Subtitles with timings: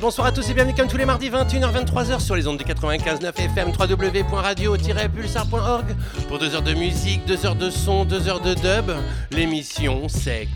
[0.00, 3.38] Bonsoir à tous et bienvenue comme tous les mardis 21h-23h sur les ondes du 95.9
[3.38, 5.84] FM www.radio-pulsar.org
[6.26, 8.90] pour 2 heures de musique, 2 heures de son, 2 heures de dub.
[9.30, 10.48] L'émission c'est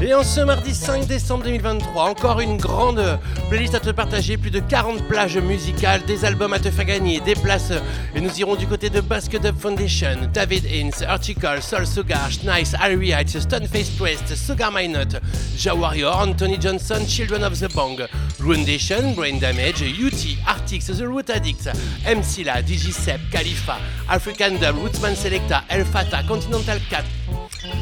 [0.00, 3.18] Et en ce mardi 5 décembre 2023, encore une grande
[3.50, 7.20] playlist à te partager, plus de 40 plages musicales, des albums à te faire gagner,
[7.20, 7.72] des places.
[8.14, 12.74] Et nous irons du côté de Basket Up Foundation, David Ince, Article, Soul Sugar, Nice,
[12.80, 15.20] Harry Heights, Stoneface Twist, Sugar My Nut,
[15.58, 17.98] Ja Warrior, Anthony Johnson, Children of the Bang,
[18.40, 21.68] Groundation, Brain Damage, UT, Artix, The Root Addicts,
[22.06, 23.76] MC La, Digisep, Khalifa,
[24.08, 27.04] African Dub, Rootsman Selecta, El Fata, Continental Cat,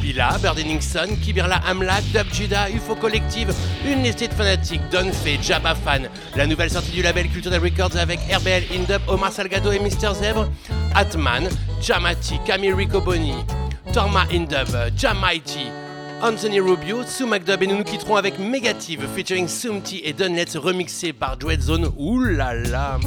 [0.00, 3.52] Bila, Birdie Nixon, Kibirla Amlak, Dub Judah, UFO Collective,
[3.86, 7.96] une liste de fanatiques, Don Fay, Jabba Fan, la nouvelle sortie du label Cultural Records
[7.96, 10.48] avec RBL Indub, Omar Salgado et Mister Zèbre,
[10.94, 11.48] Atman,
[11.80, 13.34] Jamati, Camille Ricoboni,
[13.92, 15.66] Torma Indub, Jamighty,
[16.22, 21.12] Anthony Rubio, Sue McDub et nous nous quitterons avec Megative featuring Sumti et Dunlets remixé
[21.12, 21.92] par Dread Zone.
[21.98, 22.98] Ouh là là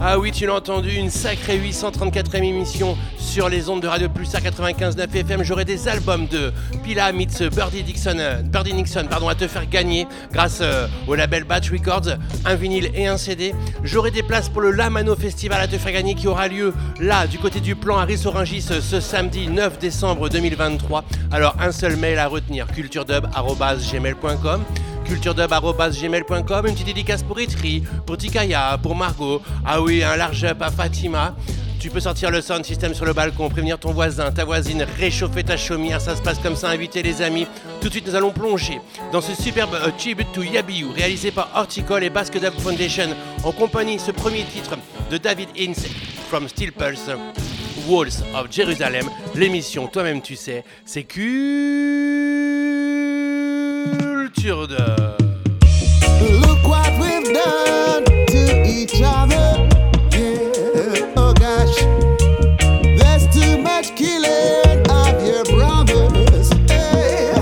[0.00, 4.40] ah oui, tu l'as entendu, une sacrée 834e émission sur les ondes de Radio Pulsar
[4.40, 5.42] 95.9 FM.
[5.42, 6.52] J'aurai des albums de
[6.84, 11.44] Pila meets Birdie Dixon, euh, Nixon, pardon, à te faire gagner grâce euh, au label
[11.44, 13.54] Batch Records, un vinyle et un CD.
[13.82, 17.26] J'aurai des places pour le Lamano Festival à te faire gagner qui aura lieu là,
[17.26, 21.04] du côté du plan Harris Orangis, ce samedi 9 décembre 2023.
[21.32, 24.64] Alors, un seul mail à retenir, culturedub.gmail.com
[25.06, 30.60] culturedub.gmail.com, une petite dédicace pour Itri, pour Tikaya, pour Margot, ah oui, un large up
[30.60, 31.34] à Fatima.
[31.78, 35.44] Tu peux sortir le sound system sur le balcon, prévenir ton voisin, ta voisine, réchauffer
[35.44, 37.46] ta chaumière, ça se passe comme ça, inviter les amis.
[37.80, 38.80] Tout de suite, nous allons plonger
[39.12, 43.08] dans ce superbe uh, tribute to Yabiou, réalisé par Horticole et Basque Dub Foundation,
[43.44, 44.76] en compagnie ce premier titre
[45.10, 45.86] de David Ince,
[46.28, 47.10] From Steel Pulse,
[47.86, 49.08] Walls of Jerusalem.
[49.34, 51.04] L'émission, toi-même tu sais, c'est
[54.26, 55.16] culture de...
[56.40, 59.68] Look what we've done to each other.
[60.10, 61.76] Yeah, oh gosh.
[62.98, 66.50] There's too much killing of your brothers.
[66.68, 67.32] Hey.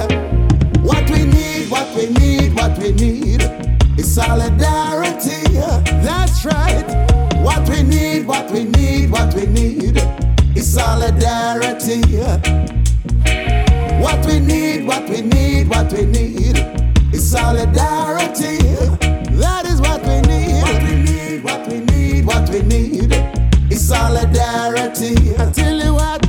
[0.83, 3.43] What we need, what we need, what we need
[3.99, 5.43] is solidarity.
[6.03, 6.85] That's right.
[7.37, 10.03] What we need, what we need, what we need
[10.55, 12.84] is solidarity.
[14.05, 16.59] What we need, what we need, what we need
[17.11, 18.59] is solidarity.
[19.41, 20.63] That is what we need.
[20.63, 23.13] What we need, what we need, what we need
[23.73, 25.35] is solidarity.
[25.39, 26.24] I tell you what,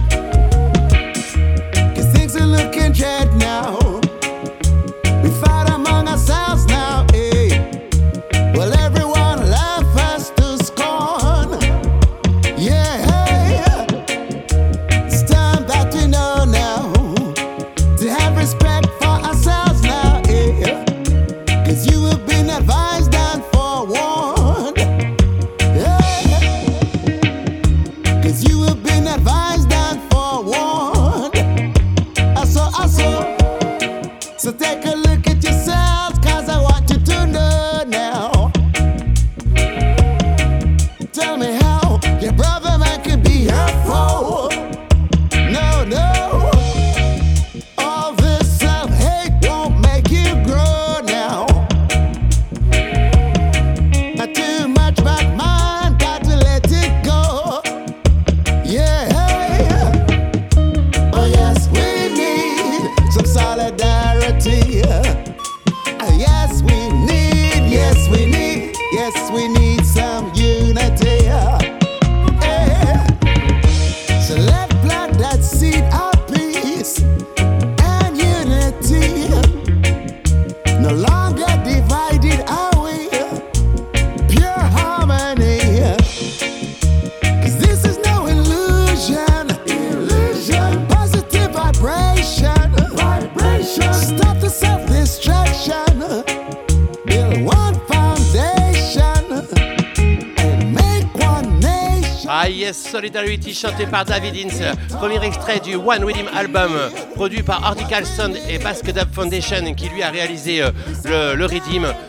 [103.05, 104.63] Solidarity chanté par David Ince,
[104.97, 106.71] premier extrait du One With album
[107.13, 110.71] produit par Article Sound et Basque Dub Foundation qui lui a réalisé euh,
[111.03, 111.47] le, le.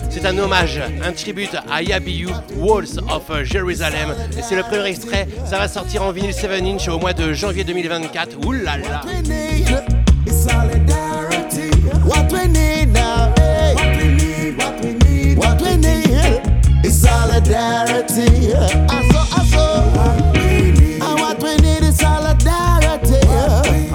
[0.08, 4.14] C'est un hommage, un tribute à Yabiou, Walls of Jerusalem.
[4.40, 7.64] C'est le premier extrait, ça va sortir en vinyle 7 inch au mois de janvier
[7.64, 8.38] 2024.
[8.46, 8.54] Ouh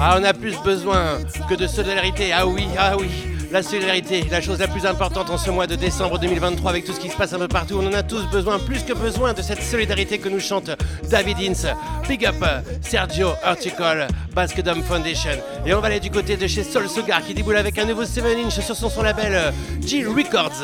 [0.04, 2.32] Ah, on a plus besoin que de solidarité.
[2.32, 3.08] Ah oui, ah oui.
[3.52, 6.92] La solidarité, la chose la plus importante en ce mois de décembre 2023 avec tout
[6.92, 7.78] ce qui se passe un peu partout.
[7.80, 10.70] On en a tous besoin, plus que besoin de cette solidarité que nous chante
[11.10, 11.66] David Ince.
[12.08, 12.44] Big up
[12.80, 15.38] Sergio Horticol, Basque Dome Foundation.
[15.66, 18.04] Et on va aller du côté de chez Soul Sugar qui déboule avec un nouveau
[18.04, 19.52] 7 inch sur son, son label
[19.86, 20.62] G Records.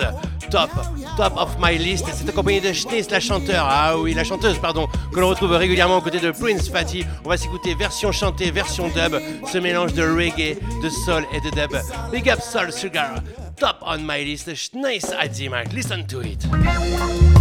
[0.51, 0.71] Top,
[1.17, 2.07] top of my list.
[2.15, 5.99] C'est accompagné de Schnees, la chanteur, ah oui, la chanteuse, pardon, que l'on retrouve régulièrement
[5.99, 7.05] aux côtés de Prince Fatty.
[7.25, 11.51] On va s'écouter version chantée, version dub, ce mélange de reggae, de soul et de
[11.51, 11.79] dub.
[12.11, 13.17] Big up Soul Sugar,
[13.59, 14.47] top on my list.
[14.47, 15.73] Schnees Mark.
[15.73, 17.38] listen to it.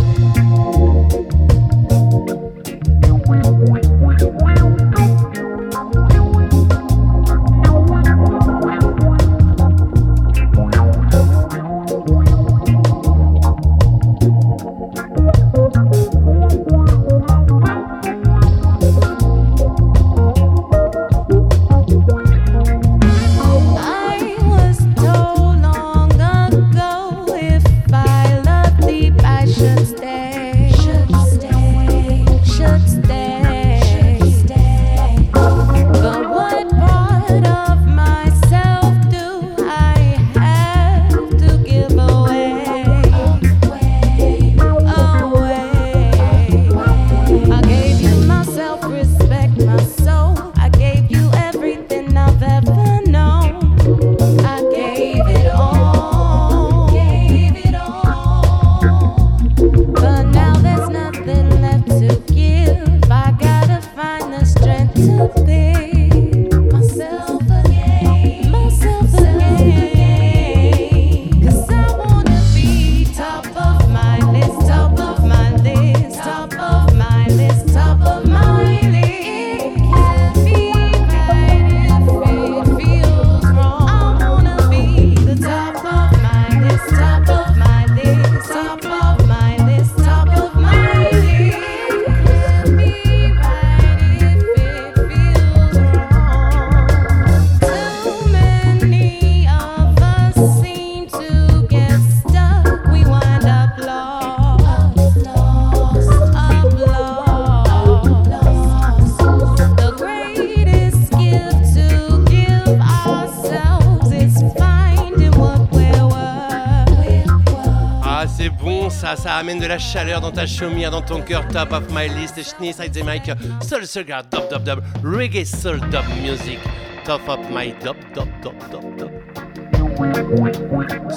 [119.35, 121.47] Amène de la chaleur dans ta chaumière, dans ton cœur.
[121.49, 123.29] Top of my list, Schnee the mic,
[123.61, 126.59] Soul Sugar, dub dub dub, reggae soul dub music.
[127.03, 129.11] Top of my dub dub dub dub dub.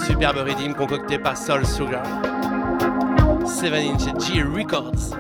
[0.07, 2.03] Superbe redeem concocté par Soul Sugar.
[3.47, 5.15] 7 inch G Records.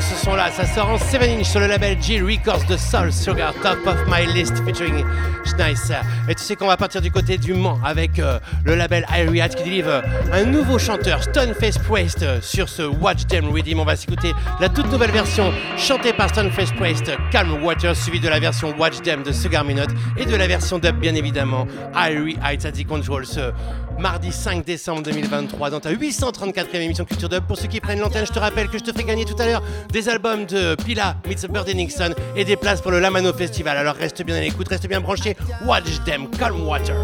[0.00, 3.12] Ce son là, ça sort en 7 inch sur le label G Records de Soul
[3.12, 5.04] Sugar, Top of My List featuring
[5.46, 5.92] Schneis.
[6.28, 9.40] Et tu sais qu'on va partir du côté du Mans avec euh, le label Irie
[9.56, 13.80] qui délivre un nouveau chanteur, Stoneface Priest, euh, sur ce Watch Them Redeem.
[13.80, 18.28] On va s'écouter la toute nouvelle version chantée par Stoneface Priest, Calm Water, suivie de
[18.28, 19.86] la version Watch Them de Sugar Minot
[20.16, 23.52] et de la version dub bien évidemment, Irie Heights Control, ce
[23.98, 27.44] mardi 5 décembre 2023 dans ta 834e émission Culture Dub.
[27.44, 29.46] Pour ceux qui prennent l'antenne, je te rappelle que je te ferai gagner tout à
[29.46, 29.62] l'heure
[29.92, 31.16] des albums de Pila,
[31.50, 33.76] Birdie Nixon et des places pour le Lamano Festival.
[33.76, 35.36] Alors reste bien à l'écoute, reste bien branché.
[35.64, 36.96] Watch them, calm water.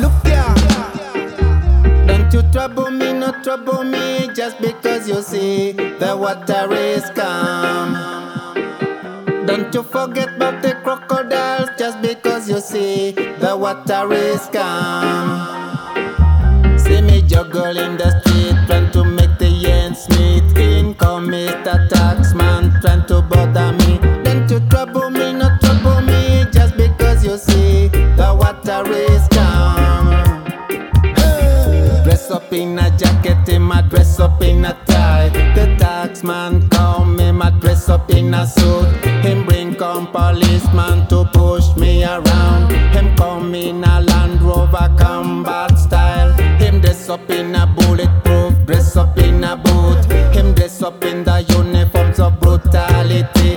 [0.00, 0.12] Look.
[2.06, 7.94] Don't you trouble me, not trouble me, just because you see the water is calm.
[9.46, 15.67] Don't you forget about the crocodiles, just because you see the water is calm.
[17.28, 20.56] Juggle in the street, trying to make the ends meet.
[20.56, 21.86] In come Mr.
[21.90, 23.98] Taxman, trying to bother me.
[24.24, 30.08] Don't you trouble me, not trouble me, just because you see the water is calm.
[32.02, 35.28] Dress up in a jacket, him a dress up in a tie.
[35.54, 38.88] The taxman come, him a dress up in a suit.
[39.22, 42.72] Him bring come policeman to push me around.
[42.94, 46.17] Him come in a Land Rover combat style.
[47.08, 50.04] Dress up in a bulletproof, dress up in a boot.
[50.36, 53.56] Him dress up in the uniforms of brutality.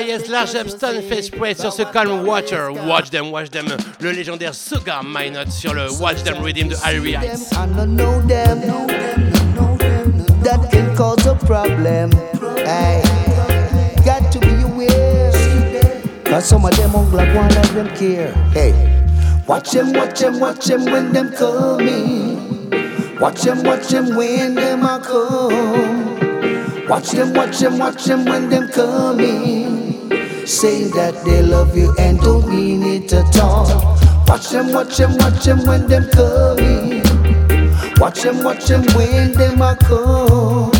[0.00, 0.08] Me.
[0.08, 2.70] Yes, large Stone Face Priest sur ce Calm Water.
[2.72, 3.66] Watch them, watch them.
[4.00, 7.52] Le légendaire Sugar Minot sur le Watch them Redeem de Irie Heights.
[7.52, 8.20] I don't.
[10.42, 12.10] That can cause a problem.
[12.64, 13.02] Hey,
[14.04, 15.30] got to be aware.
[16.24, 18.32] Cause some of them on like one of them care.
[18.52, 18.72] Hey,
[19.46, 22.70] watch them, watch them, watch them when them coming.
[23.20, 26.18] Watch them, watch them when them are come.
[26.88, 29.79] Watch them, watch them, watch them when them coming.
[30.50, 33.68] Saying that they love you and don't mean it at all.
[34.26, 37.04] Watch them, watch them, watch them when them coming.
[37.98, 40.72] Watch them, watch them when them are come.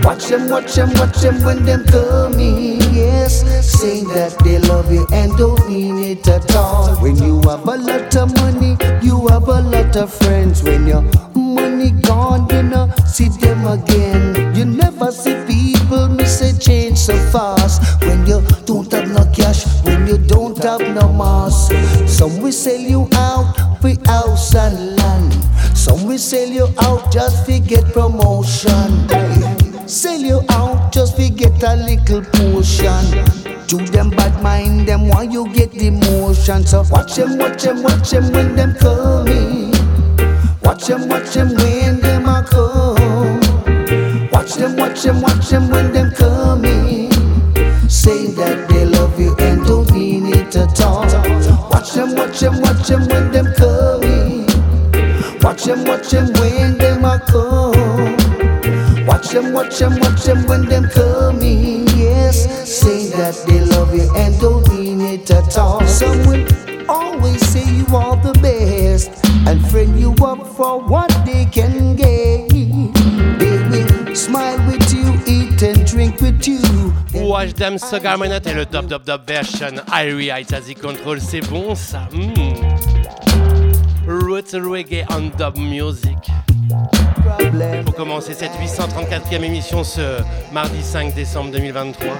[0.00, 2.80] Watch them, watch them, watch them when them coming.
[2.96, 3.44] Yes,
[3.78, 6.96] saying that they love you and don't mean it at all.
[6.96, 10.62] When you have a lot of money, you have a lot of friends.
[10.62, 11.02] When your
[11.34, 14.56] money gone, you know, see them again.
[14.56, 15.77] You never see people
[16.10, 17.82] miss a change so fast.
[18.02, 21.68] When you don't have no cash, when you don't have no mass.
[22.06, 25.32] Some will sell you out for house and land.
[25.76, 29.08] Some will sell you out just to get promotion.
[29.88, 33.04] Sell you out just to get a little portion.
[33.68, 36.66] To them bad mind them while you get the motion.
[36.66, 39.72] So watch them, watch them, watch them when them coming.
[40.62, 43.17] Watch them, watch them when them are come.
[44.38, 47.10] Watch them, watch them, watch them when them coming.
[47.88, 51.02] Saying that they love you and don't mean it at all.
[51.70, 54.46] Watch them, watch them, watch them when them coming.
[55.42, 58.14] Watch them, watch them when them are come.
[59.06, 61.88] Watch them, watch them, watch them when them coming.
[61.98, 65.84] Yes, say that they love you and don't mean it at all.
[65.84, 66.46] Some will
[66.88, 69.10] always say you are the best
[69.48, 72.17] and friend you up for what they can gain.
[77.78, 81.20] Sugar Minot et le Dub Dub Dub version Irie the control.
[81.20, 82.08] C'est bon ça.
[82.12, 82.78] Mm.
[84.06, 86.16] Roots Reggae and Dub Music.
[87.84, 90.20] Pour commencer cette 834e émission ce
[90.52, 92.14] mardi 5 décembre 2023.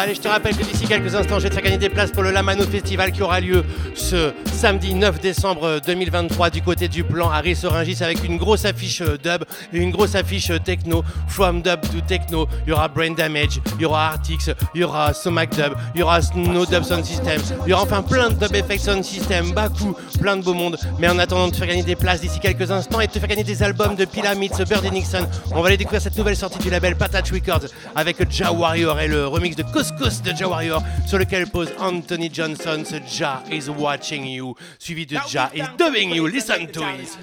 [0.00, 2.12] Allez, je te rappelle que d'ici quelques instants, je vais te faire gagner des places
[2.12, 3.64] pour le Lamano Festival qui aura lieu
[3.96, 9.02] ce samedi 9 décembre 2023 du côté du plan Harry Sorangis avec une grosse affiche
[9.02, 11.04] euh, dub et une grosse affiche euh, techno.
[11.28, 14.84] From dub to techno, il y aura Brain Damage, il y aura Artix, il y
[14.84, 18.30] aura Somac Dub, il y aura Snow Dub Sound System, il y aura enfin plein
[18.30, 20.76] de dub effects sound system, Baku, plein de beau monde.
[20.98, 23.20] Mais en attendant de te faire gagner des places d'ici quelques instants et de te
[23.20, 26.58] faire gagner des albums de Pyramids, Birdie Nixon, on va aller découvrir cette nouvelle sortie
[26.58, 30.82] du label Patat Records avec Ja Warrior et le remix de Couscous de Ja Warrior
[31.06, 32.82] sur lequel pose Anthony Johnson.
[32.84, 34.47] Ce Ja is watching you,
[34.78, 36.26] suivi de Ja is doing you.
[36.26, 37.18] Listen to it.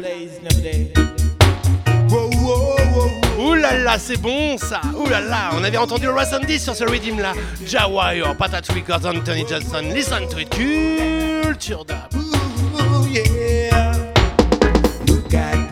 [3.37, 6.75] Ouh là là, c'est bon ça Ouh là là, on avait entendu le Sandy sur
[6.75, 7.33] ce rhythm là.
[7.65, 9.81] Ja Warrior, Patat Records, Anthony Johnson.
[9.93, 10.49] Listen to it.
[10.49, 11.83] Culture.
[12.15, 13.93] Ooh, yeah.
[15.07, 15.64] Look at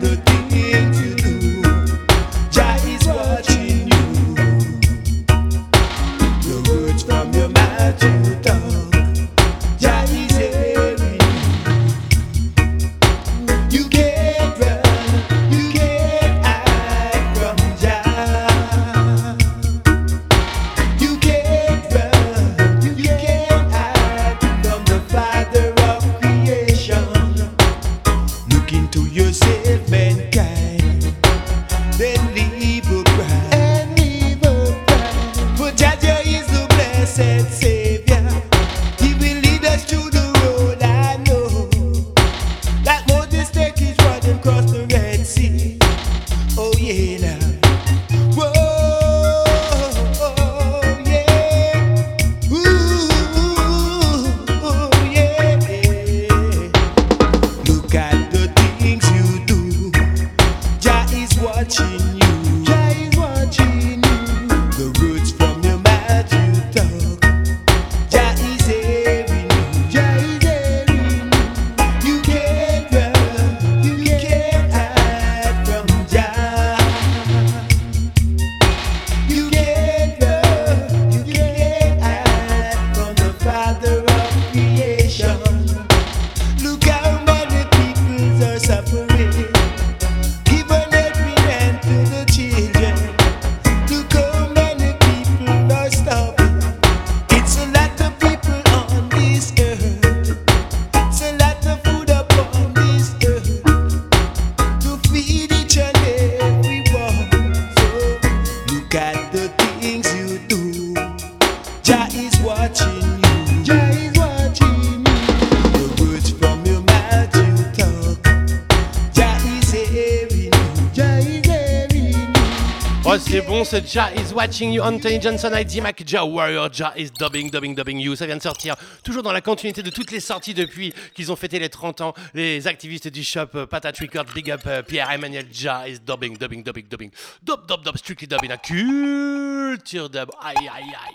[123.80, 127.98] Ja is watching you, Anthony Johnson, ID Mac, Ja Warrior, Ja is dubbing, dubbing, dubbing
[127.98, 128.14] you.
[128.14, 131.36] Ça vient de sortir, toujours dans la continuité de toutes les sorties depuis qu'ils ont
[131.36, 132.14] fêté les 30 ans.
[132.34, 136.62] Les activistes du shop euh, Patat Record, Big Up, euh, Pierre-Emmanuel, Ja is dubbing, dubbing,
[136.62, 137.10] dubbing, dubbing.
[137.42, 140.30] Dub, dub, dub, strictly dubbing, la culture dub.
[140.40, 141.12] Aïe, aïe, aïe.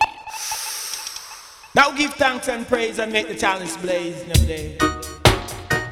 [1.74, 4.24] Now give thanks and praise and make the chalice blaze.
[4.24, 4.76] Them day.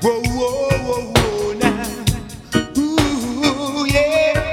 [0.03, 1.85] Whoa, whoa, whoa, whoa, now.
[2.77, 4.48] Ooh, yeah,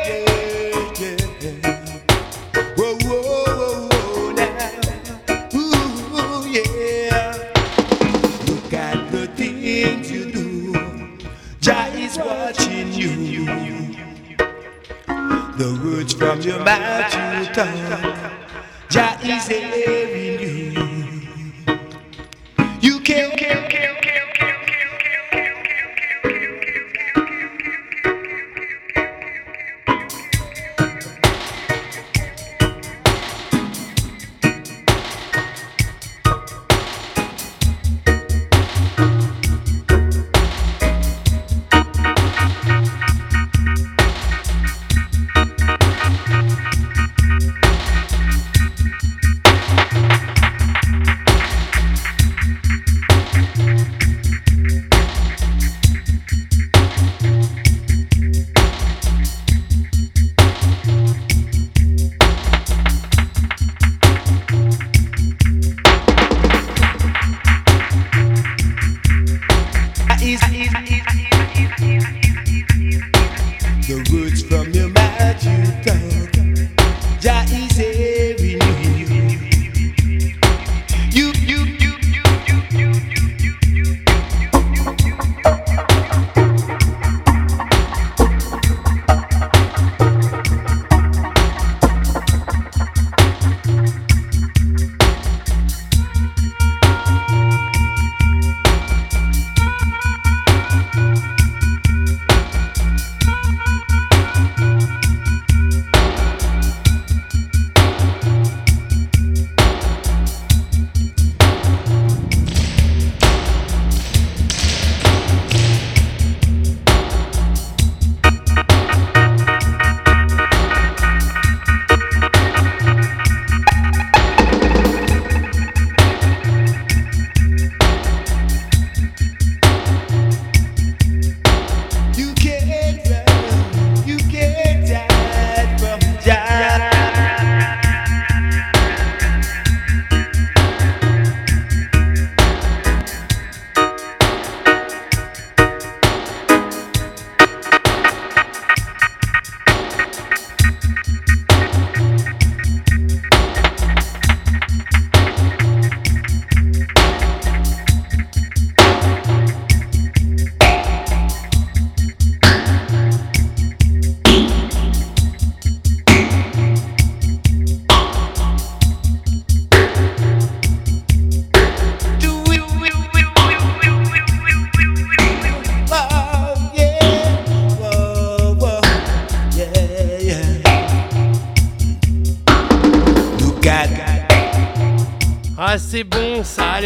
[15.58, 18.32] The words from your mouth you talk.
[18.90, 20.74] Jah is hearing you.
[22.82, 24.15] You can't, can't, can't, can't,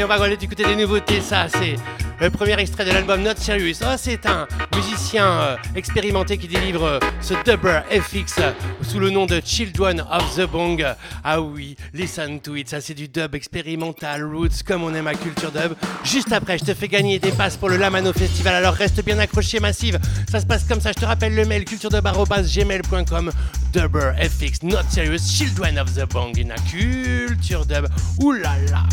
[0.02, 1.20] On va aller du côté des nouveautés.
[1.20, 1.76] Ça, c'est
[2.22, 3.80] le premier extrait de l'album Not Serious.
[3.82, 9.10] Ah, c'est un musicien euh, expérimenté qui délivre euh, ce dubber FX euh, sous le
[9.10, 10.86] nom de Children of the Bong.
[11.24, 12.70] Ah oui, listen to it.
[12.70, 15.74] Ça, c'est du dub expérimental, roots, comme on aime à Culture Dub.
[16.06, 18.56] Juste après, je te fais gagner des passes pour le Lamano Festival.
[18.56, 20.00] Alors reste bien accroché, Massive.
[20.32, 20.92] Ça se passe comme ça.
[20.96, 23.32] Je te rappelle le mail culturedub.gmail.com.
[23.74, 27.88] Dubber FX Not Serious Children of the Bong in a Culture Dub.
[28.20, 28.84] Ouh là là.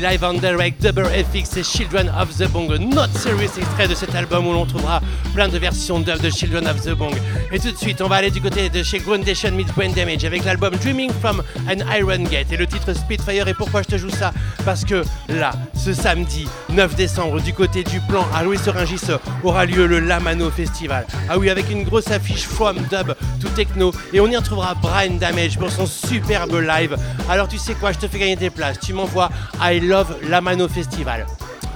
[0.00, 2.68] Live on direct, Double FX et Children of the Bong.
[2.94, 5.00] Not Serious extrait de cet album où l'on trouvera
[5.34, 7.14] plein de versions dub de Children of the Bong.
[7.52, 10.24] Et tout de suite, on va aller du côté de chez Groundation Meets Brain Damage
[10.24, 13.48] avec l'album Dreaming from an Iron Gate et le titre Spitfire.
[13.48, 14.32] Et pourquoi je te joue ça?
[14.64, 19.00] Parce que là, ce samedi 9 décembre, du côté du plan à Louis Seringis
[19.42, 21.04] aura lieu le Lamano Festival.
[21.28, 25.14] Ah oui, avec une grosse affiche From Dub to Techno et on y retrouvera Brian
[25.14, 26.96] Damage pour son superbe live.
[27.28, 28.78] Alors tu sais quoi, je te fais gagner tes places.
[28.78, 31.26] Tu m'envoies I Love Lamano Festival.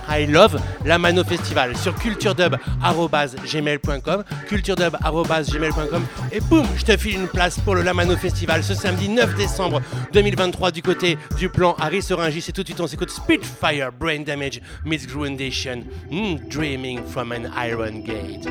[0.08, 7.60] I love la Mano Festival sur culturedub.gmail.com culturedub.gmail.com et boum, je te file une place
[7.60, 9.80] pour le Lamano Festival ce samedi 9 décembre
[10.12, 14.20] 2023 du côté du plan Harry Seringis et tout de suite on s'écoute Spitfire Brain
[14.20, 18.46] Damage Miss Groundation hmm, Dreaming from an Iron Gate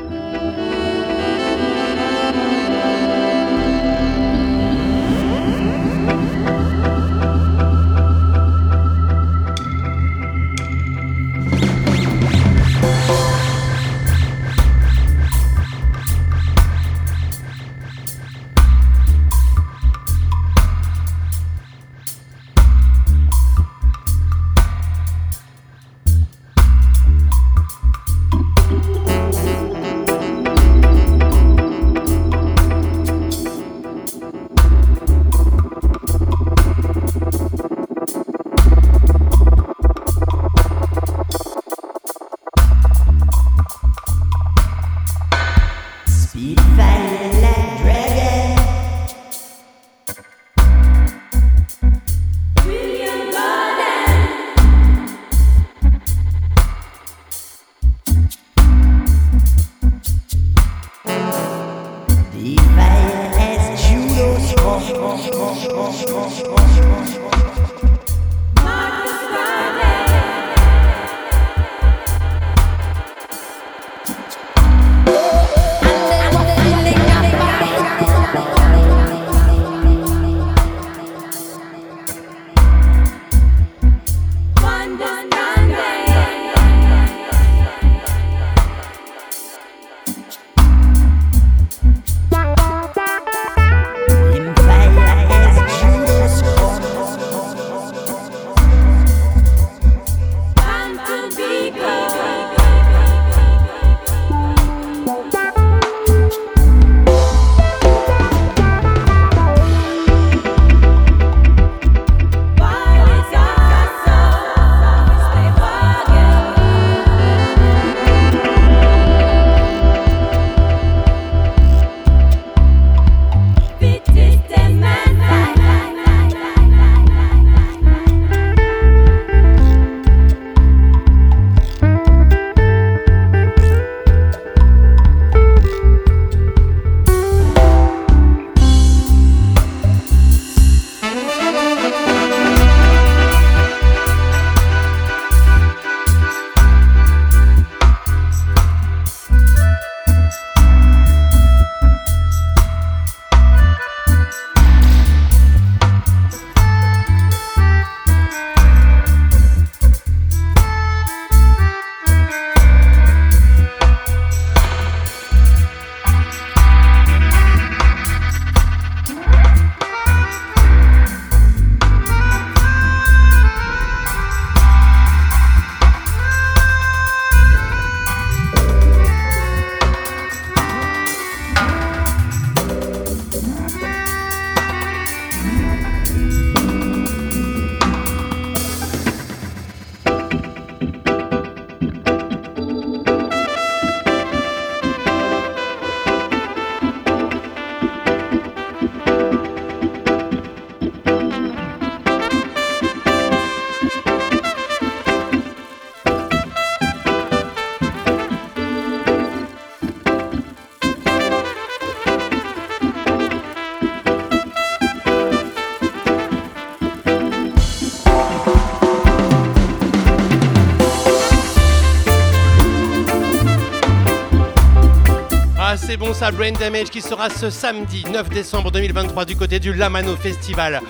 [226.14, 230.80] ça, Brain Damage qui sera ce samedi 9 décembre 2023 du côté du Lamano Festival.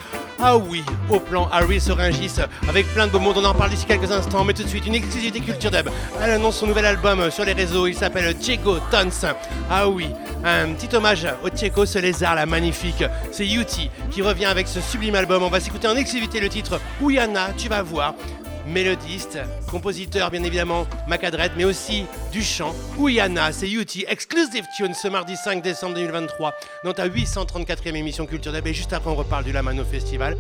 [0.41, 2.37] Ah oui, au plan Harry Seringis,
[2.69, 4.87] avec plein de beaux monde, on en parle d'ici quelques instants, mais tout de suite
[4.87, 5.89] une exclusivité Culture Dub.
[6.23, 9.35] Elle annonce son nouvel album sur les réseaux, il s'appelle Diego Tons.
[9.69, 10.09] Ah oui,
[10.45, 13.03] Un petit hommage au Tchéco, ce lézard là magnifique.
[13.33, 15.43] C'est Yuti qui revient avec ce sublime album.
[15.43, 18.15] On va s'écouter en exclusivité le titre Ouyana, tu vas voir.
[18.69, 19.39] Mélodiste,
[19.71, 22.75] compositeur bien évidemment Macadred, mais aussi du chant.
[22.99, 26.55] Ouyana, c'est Yuti, exclusive tune ce mardi 5 décembre 2023
[26.85, 28.67] dans ta 834e émission Culture Dub.
[28.67, 30.37] Et juste après, on reparle du Lamano Festival.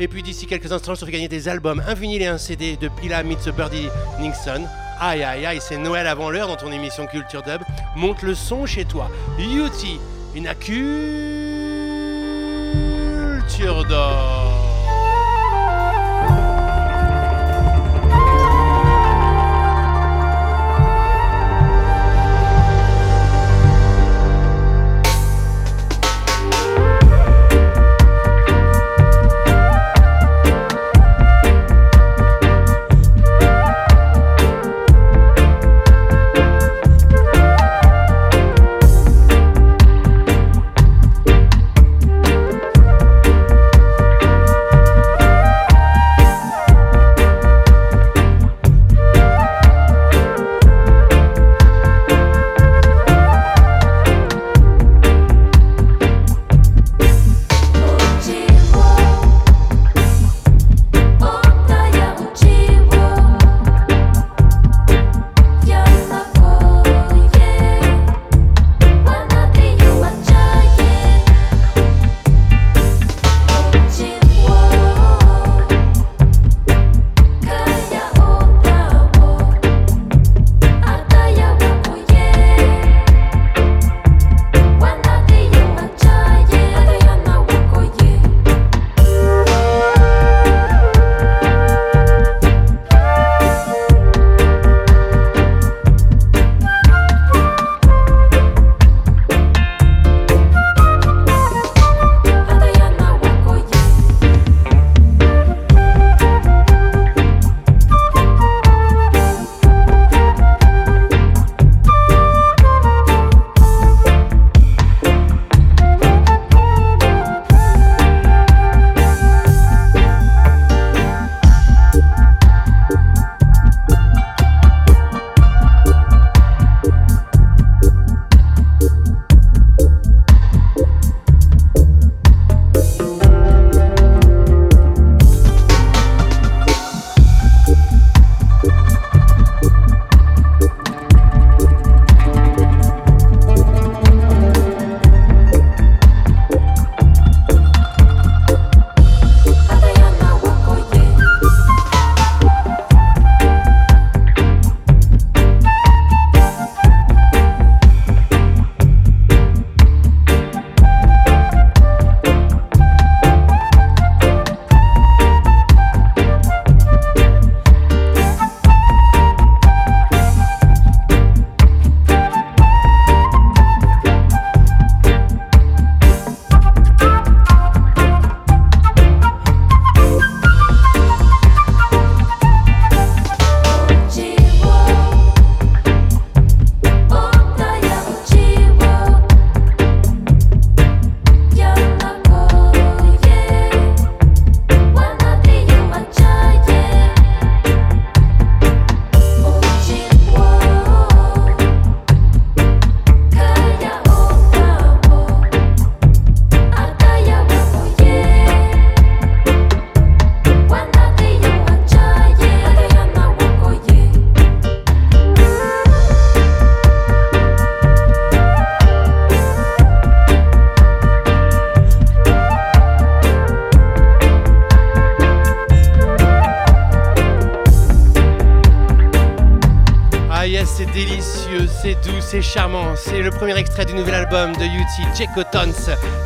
[0.00, 2.38] Et puis d'ici quelques instants, je te fais gagner des albums, un vinyle et un
[2.38, 3.88] CD de Pila meets Birdie
[4.18, 4.64] Nixon.
[5.00, 7.60] Aïe aïe aïe, c'est Noël avant l'heure dans ton émission Culture Dub.
[7.96, 9.10] Monte le son chez toi.
[9.38, 10.00] Yuti,
[10.34, 11.04] une culture
[13.84, 14.57] d'or.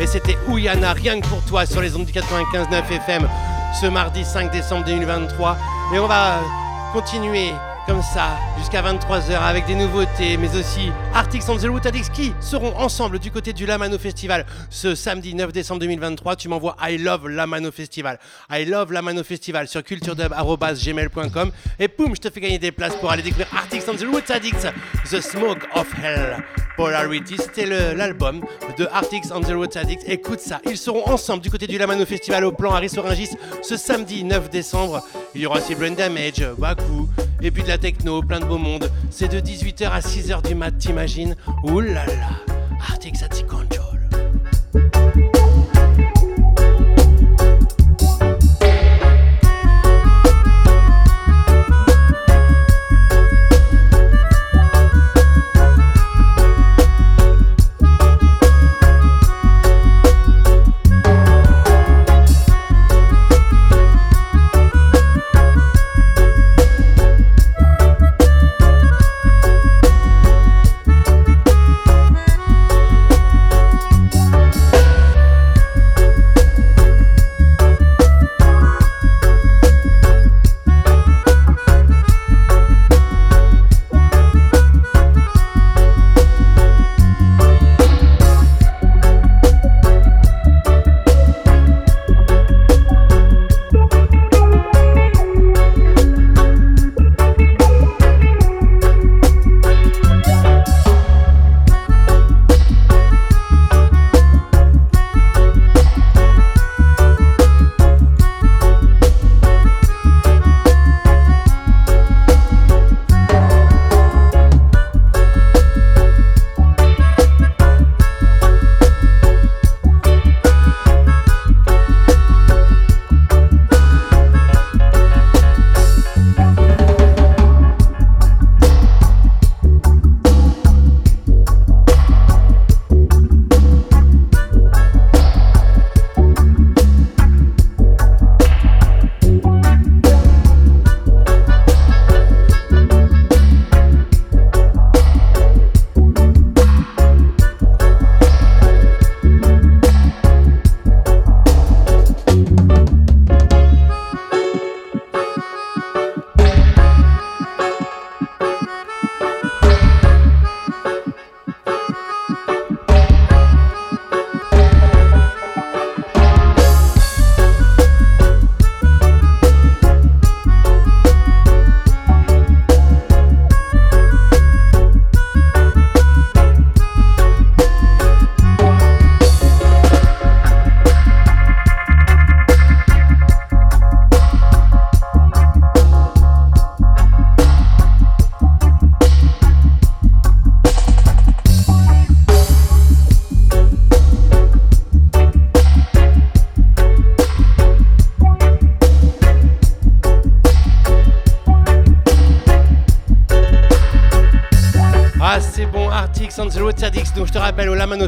[0.01, 3.27] Et c'était Ouyana, rien que pour toi, sur les ondes du 95.9 FM,
[3.81, 5.57] ce mardi 5 décembre 2023.
[5.95, 6.41] Et on va
[6.93, 7.53] continuer
[7.87, 12.75] comme ça jusqu'à 23h avec des nouveautés, mais aussi Arctic and the Rootadix qui seront
[12.77, 16.37] ensemble du côté du Lamano Festival ce samedi 9 décembre 2023.
[16.37, 18.19] Tu m'envoies I love Lamano Festival.
[18.51, 23.11] I love Lamano Festival sur culturedub.gmail.com et poum, je te fais gagner des places pour
[23.11, 24.67] aller découvrir Arctic and the Rootadix,
[25.11, 26.43] The Smoke of Hell.
[26.77, 28.41] Polarity, c'était l'album
[28.79, 29.99] de Arctic and the Rootadix.
[30.07, 33.77] Écoute ça, ils seront ensemble du côté du Lamano Festival au plan Harris Orangis ce
[33.77, 35.03] samedi 9 décembre.
[35.35, 37.09] Il y aura aussi Brain Damage, Baku,
[37.43, 38.91] et puis de la techno, plein de beau monde.
[39.11, 40.73] C'est de 18h à 6h du mat,
[41.03, 41.35] t'imagines
[41.65, 42.05] Ouh là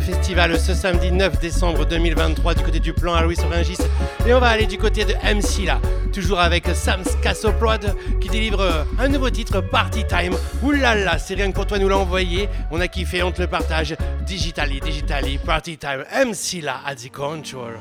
[0.04, 3.78] Festival ce samedi 9 décembre 2023 du côté du plan sur Rungis.
[4.26, 5.80] Et on va aller du côté de MC là,
[6.12, 10.34] toujours avec Sam Cassoprod qui délivre un nouveau titre Party Time.
[10.62, 12.50] Oulala, c'est rien que pour toi nous l'a envoyé.
[12.70, 13.96] On a kiffé, on te le partage.
[14.26, 16.04] Digitally, digitally, Party Time.
[16.12, 17.78] MC là à The Control.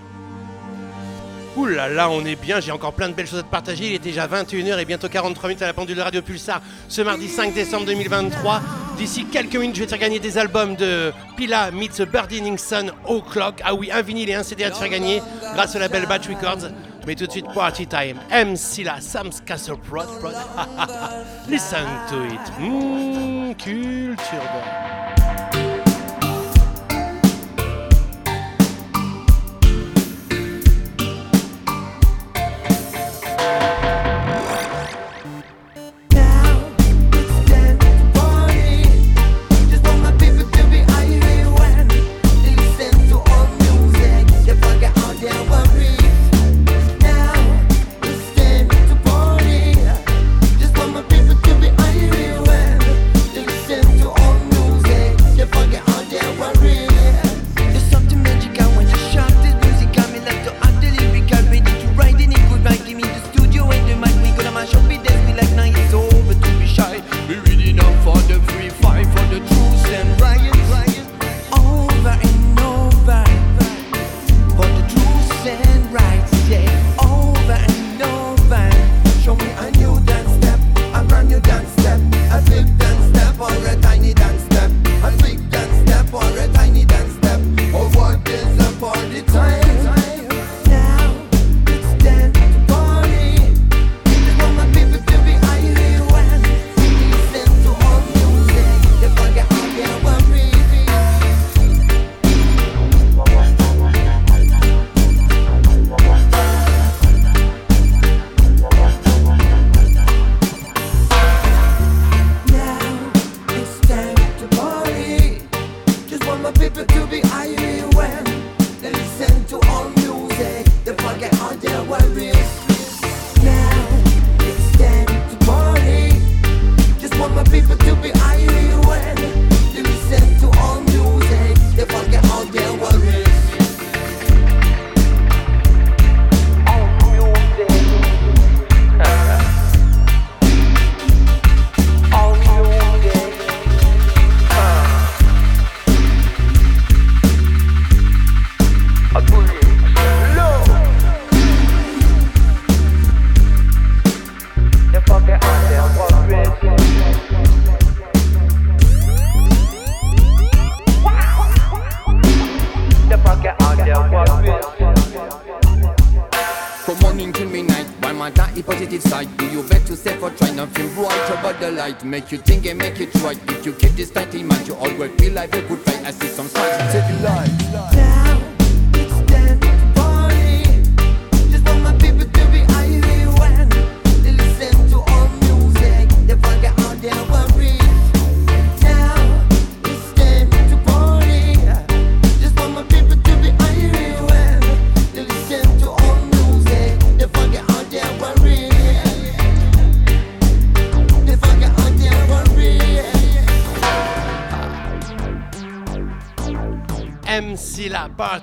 [1.58, 3.88] Ouh là là, on est bien, j'ai encore plein de belles choses à te partager.
[3.88, 7.02] Il est déjà 21h et bientôt 43 minutes à la pendule de Radio Pulsar ce
[7.02, 8.62] mardi 5 décembre 2023.
[8.98, 12.92] D'ici quelques minutes, je vais te faire gagner des albums de Pila meets Burning Sun
[13.08, 13.62] O'Clock.
[13.64, 15.22] Ah oui, un vinyle et un CD à te faire gagner
[15.54, 16.70] grâce au label Batch Records.
[17.06, 18.18] Mais tout de suite, Party Time.
[18.32, 20.08] MC la Sam's Castle Prod.
[21.50, 22.60] Listen to it.
[22.60, 24.93] Mmh, culture.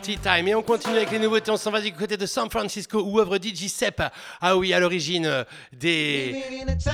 [0.09, 1.51] Et on continue avec les nouveautés.
[1.51, 4.03] On s'en va du côté de San Francisco où œuvre DJ Sepp.
[4.41, 6.43] Ah oui, à l'origine euh, des,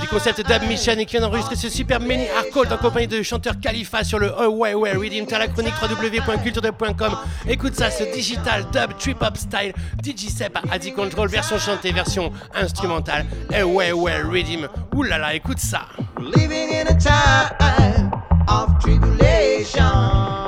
[0.01, 3.21] du concept Dub Mission et qui vient d'enregistrer ce super mini hardcore en compagnie de
[3.23, 5.25] chanteur Khalifa sur le Oh Ouais Ouais Redeem.
[5.25, 7.17] T'as la chronique www.culturedub.com.
[7.47, 11.91] Écoute ça, ce digital dub trip hop style DJ Sepp a dit control version chantée,
[11.91, 13.25] version instrumentale.
[13.55, 14.67] Eh ouais ouais Redeem.
[14.95, 15.87] Ouh écoute ça.
[16.19, 18.11] Living in a time
[18.47, 20.46] of tribulation.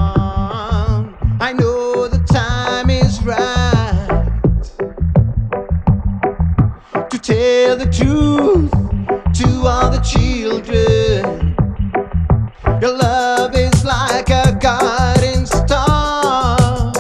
[7.70, 8.72] Tell the truth
[9.32, 11.56] to all the children.
[12.82, 16.92] Your love is like a guiding star,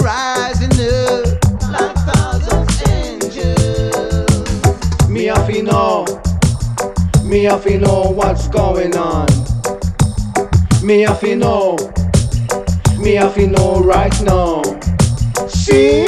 [0.00, 1.26] rising up
[1.74, 4.30] like thousands angels.
[5.10, 6.06] Me have to know,
[7.22, 9.26] me have to know what's going on.
[10.82, 11.76] Me have to know,
[12.98, 14.62] me have to know right now.
[15.48, 16.06] See,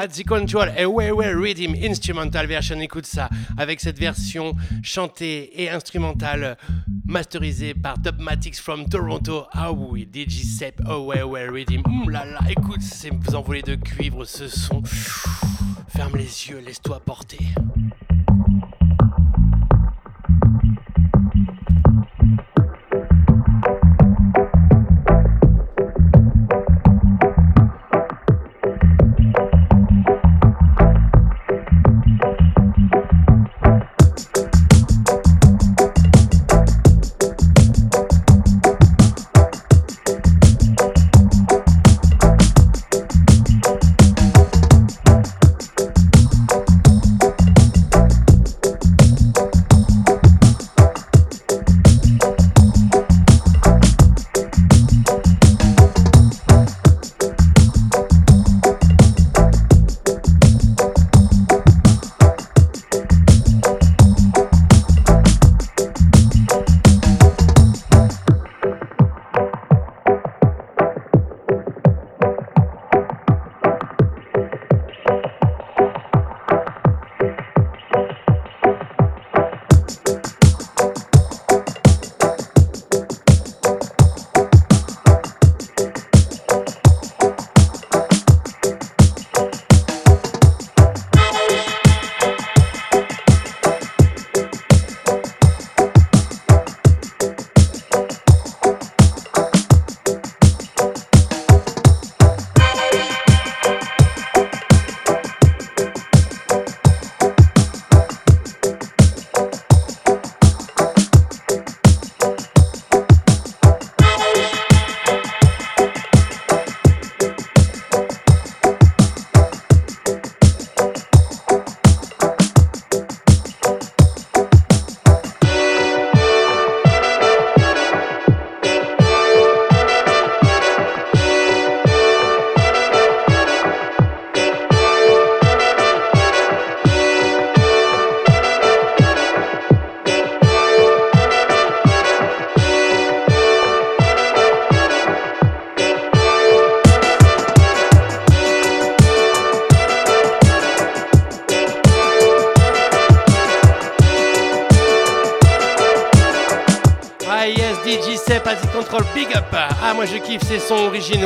[0.00, 2.80] Sepp, Adi Control et Ouais Rhythm Instrumental Version.
[2.80, 6.56] Écoute ça avec cette version chantée et instrumentale
[7.04, 9.46] masterisée par Dubmatics from Toronto.
[9.52, 11.82] Ah oui, DJ Sepp, Oh Ouais Ouais Rhythm.
[11.86, 14.82] Hum là là, écoute ces envolées de cuivre, ce son.
[15.88, 17.38] Ferme les yeux, laisse-toi porter.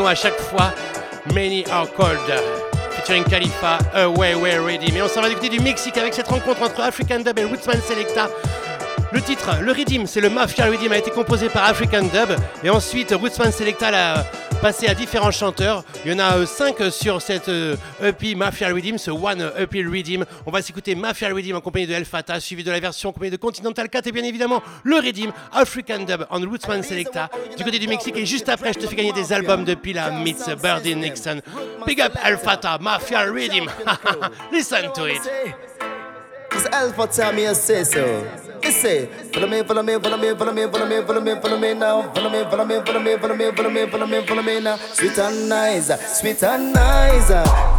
[0.06, 0.72] À chaque fois.
[1.32, 2.18] Many are cold.
[2.90, 4.92] Featuring Khalifa, Away, way ready.
[4.92, 7.44] Mais on s'en va du côté du Mexique avec cette rencontre entre African Dub et
[7.44, 8.28] Woodsman Selecta.
[9.12, 12.36] Le titre, le Redeem, c'est le Mafia Redeem, a été composé par African Dub.
[12.62, 14.26] Et ensuite, Woodsman Selecta l'a
[14.64, 15.84] passé à différents chanteurs.
[16.06, 19.84] Il y en a 5 euh, sur cette euh, EP Mafia Redeem, ce One EP
[19.84, 20.24] Redeem.
[20.46, 23.12] On va s'écouter Mafia Redeem en compagnie de El Fata, suivi de la version en
[23.12, 27.62] compagnie de Continental 4 et bien évidemment le Redeem African Dub en Woodsman Selecta du
[27.62, 28.16] côté du Mexique.
[28.16, 31.42] Et juste après, je te fais gagner des albums depuis la Meets Birdie Nixon.
[31.86, 33.66] Big up El Fata, Mafia Redeem.
[34.50, 35.20] Listen to it.
[38.64, 41.58] He say, follow me, follow me, follow me, follow me, follow me, follow me, follow
[41.58, 42.10] me now.
[42.14, 44.76] Follow me, follow me, follow me, follow me, follow me, follow me, follow me now.
[44.76, 47.28] Sweet and nice, sweet and nice.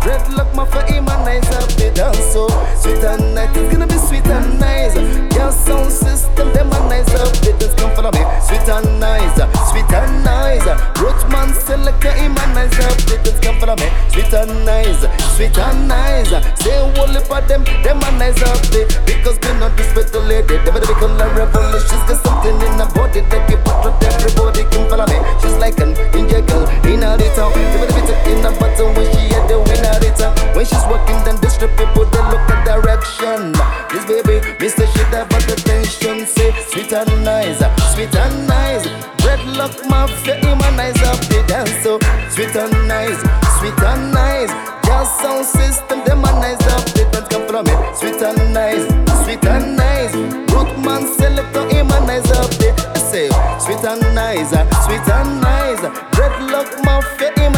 [0.05, 2.47] Dreadlock my for him and nice up the dance so.
[2.77, 4.95] Sweet and nice, it's gonna be sweet and nice.
[5.35, 7.73] Your sound system, them and nice up the dance.
[7.81, 9.35] Come follow me, sweet and nice,
[9.71, 10.65] sweet and nice.
[10.95, 12.71] Roachman select him and nice
[13.05, 13.39] the dance.
[13.43, 15.03] Come follow me, sweet and nice,
[15.35, 16.31] sweet and nice.
[16.63, 18.39] Say all for them, them and nice
[18.71, 20.55] the because we not respect the lady.
[20.63, 21.79] Never the become a.
[21.83, 24.63] She's got something in her body that up with everybody.
[24.71, 25.19] Can follow me.
[25.43, 27.51] She's like an India girl in a town.
[27.51, 30.31] Never the bit in a bottle when she had the winner town.
[30.55, 33.51] When she's walking down the street, people they look at direction.
[33.91, 34.87] This baby, Mr.
[34.87, 36.25] Shit about the tension.
[36.25, 37.59] Say sweet and nice,
[37.91, 39.14] sweet and nice.
[39.35, 41.69] Dreadlock mafia, humanize up the dance.
[41.83, 43.19] So sweet and nice,
[43.59, 44.51] sweet and nice.
[44.85, 47.27] Just sound system, them nice up the dance.
[47.27, 48.87] Come from me, sweet and nice,
[49.25, 50.15] sweet and nice.
[50.55, 52.71] Rootman selector, humanize up the
[53.11, 53.27] say
[53.59, 54.51] sweet and nice,
[54.85, 55.81] sweet and nice.
[56.15, 57.54] Dreadlock mafia, humanize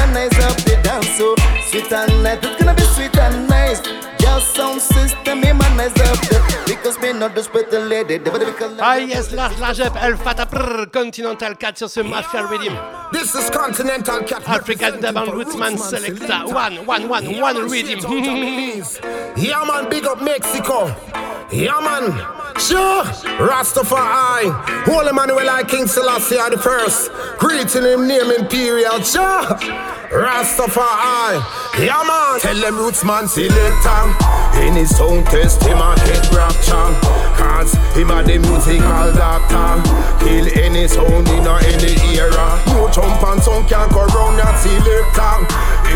[8.80, 12.74] Ah yes, large, large up, El Fata, brr, Continental 4 sur ce Mafia Redeem.
[13.12, 14.48] This is Continental Cat.
[14.48, 16.46] African Dub and Rootsman Selecta.
[16.46, 18.00] One, one, one, one Redeem.
[19.36, 20.88] yeah man, big up Mexico.
[21.52, 22.14] Yeah man.
[22.60, 23.04] Sure,
[23.38, 24.50] Rastafari,
[24.86, 27.12] Holy Manuel I King Selassie are the first.
[27.38, 29.02] Greeting him, name imperial.
[29.04, 29.44] Sure,
[30.10, 31.44] Rastafari,
[31.84, 32.40] yeah man.
[32.40, 34.08] Tell them roots man selector.
[34.64, 36.96] In his own test, him a get rapture.
[37.36, 39.84] Cause him a the musical doctor.
[40.24, 42.56] Kill any sound in or any era.
[42.68, 45.44] No jump and sound can't go round that selector.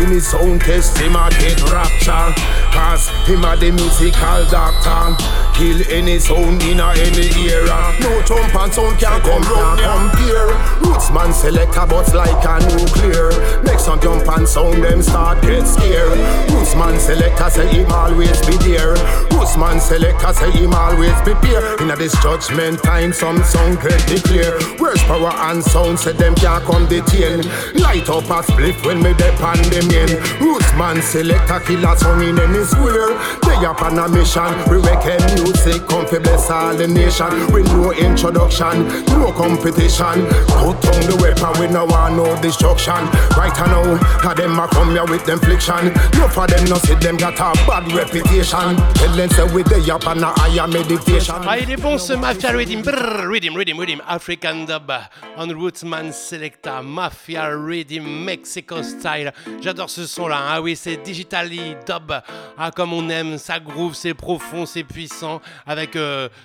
[0.00, 2.32] In his own test, him a get rapture.
[2.72, 5.16] Cause him a the musical doctor.
[5.52, 7.92] Kill any sound in or any era.
[8.00, 10.48] No jump and sound can come round compare.
[10.80, 13.28] Roots man select a butts like a nuclear.
[13.62, 16.18] Make some jump and sound them start get scared.
[16.50, 18.96] Roots man select a say him always be there.
[19.30, 21.76] Roots man select a say him always prepare.
[21.82, 24.58] In a this judgment time some sound get declare.
[24.78, 27.42] Where's power and sound say them can't come detain.
[27.74, 29.58] Light up a spliff when me dep on
[29.88, 30.42] them in.
[30.42, 33.08] Roots man select a killer song in any square.
[33.42, 34.50] They up on a mission.
[34.70, 37.30] We reckon music come fi bless all the nation.
[37.52, 40.26] With no introduction, no competition.
[40.60, 43.02] Put down the weapon, we no want no destruction.
[43.36, 45.92] Right now, how them a come here with them fliction.
[46.18, 48.76] No for them no see them got a bad reputation.
[48.94, 51.34] Tell them say we dey up on a higher meditation.
[51.46, 52.82] Ah, il est bon ce Mafia Redeem.
[52.82, 54.00] Brrr, Redeem, Redeem, Redeem.
[54.06, 54.90] African Dub
[55.36, 56.82] on Rootsman Selecta.
[56.82, 59.32] Mafia Redeem Mexico Style.
[59.72, 60.38] J'adore ce son là.
[60.50, 62.12] Ah oui, c'est digitally dub.
[62.58, 63.38] Ah, comme on aime.
[63.38, 65.40] Ça groove, c'est profond, c'est puissant.
[65.66, 65.96] Avec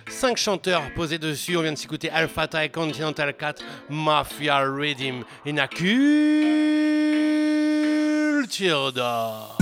[0.08, 1.58] 5 chanteurs posés dessus.
[1.58, 3.62] On vient de s'écouter Alpha et Continental 4.
[3.90, 5.26] Mafia Redeem.
[5.46, 6.24] In a culture
[8.94, 9.57] d'or.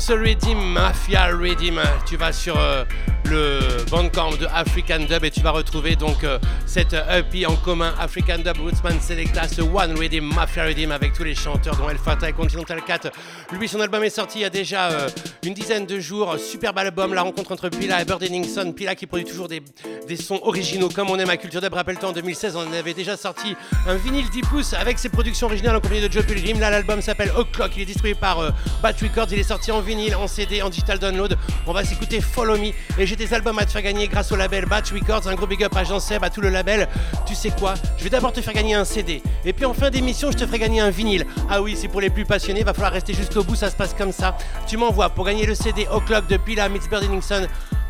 [0.00, 1.80] Ce Redeem, Mafia Redeem.
[2.06, 2.84] Tu vas sur euh,
[3.30, 7.94] le bandcamp de African Dub et tu vas retrouver donc euh, cette EP en commun
[7.98, 11.98] African Dub Rootsman Selecta, ce One Redeem, Mafia Redeem avec tous les chanteurs dont El
[11.98, 13.10] Fatah et Continental 4.
[13.52, 15.08] Lui, son album est sorti il y a déjà euh,
[15.44, 16.36] une dizaine de jours.
[16.38, 18.72] Superbe album, la rencontre entre Pila et Bird Henningson.
[18.72, 19.62] Pila qui produit toujours des,
[20.06, 21.74] des sons originaux comme on aime à Culture Dub.
[21.74, 23.56] Rappelle-toi, en 2016, on avait déjà sorti
[23.86, 26.60] un vinyle 10 pouces avec ses productions originales en compagnie de Joe Pilgrim.
[26.60, 27.72] Là, l'album s'appelle O'Clock.
[27.76, 28.50] Il est distribué par euh,
[28.82, 29.28] Bat Records.
[29.32, 31.36] Il est sorti en vinyle, en CD, en digital download.
[31.66, 32.68] On va s'écouter Follow Me.
[32.98, 35.26] Et j'ai des albums à te faire gagner grâce au label Batch Records.
[35.26, 36.88] Un gros big up à Jean Seb, à tout le label.
[37.26, 39.22] Tu sais quoi Je vais d'abord te faire gagner un CD.
[39.44, 41.26] Et puis en fin d'émission, je te ferai gagner un vinyle.
[41.50, 42.62] Ah oui, c'est pour les plus passionnés.
[42.62, 43.56] Va falloir rester jusqu'au bout.
[43.56, 44.38] Ça se passe comme ça.
[44.66, 47.48] Tu m'envoies pour gagner le CD O'Clock de Pila Bird Henningson.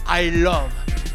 [0.09, 0.72] I love,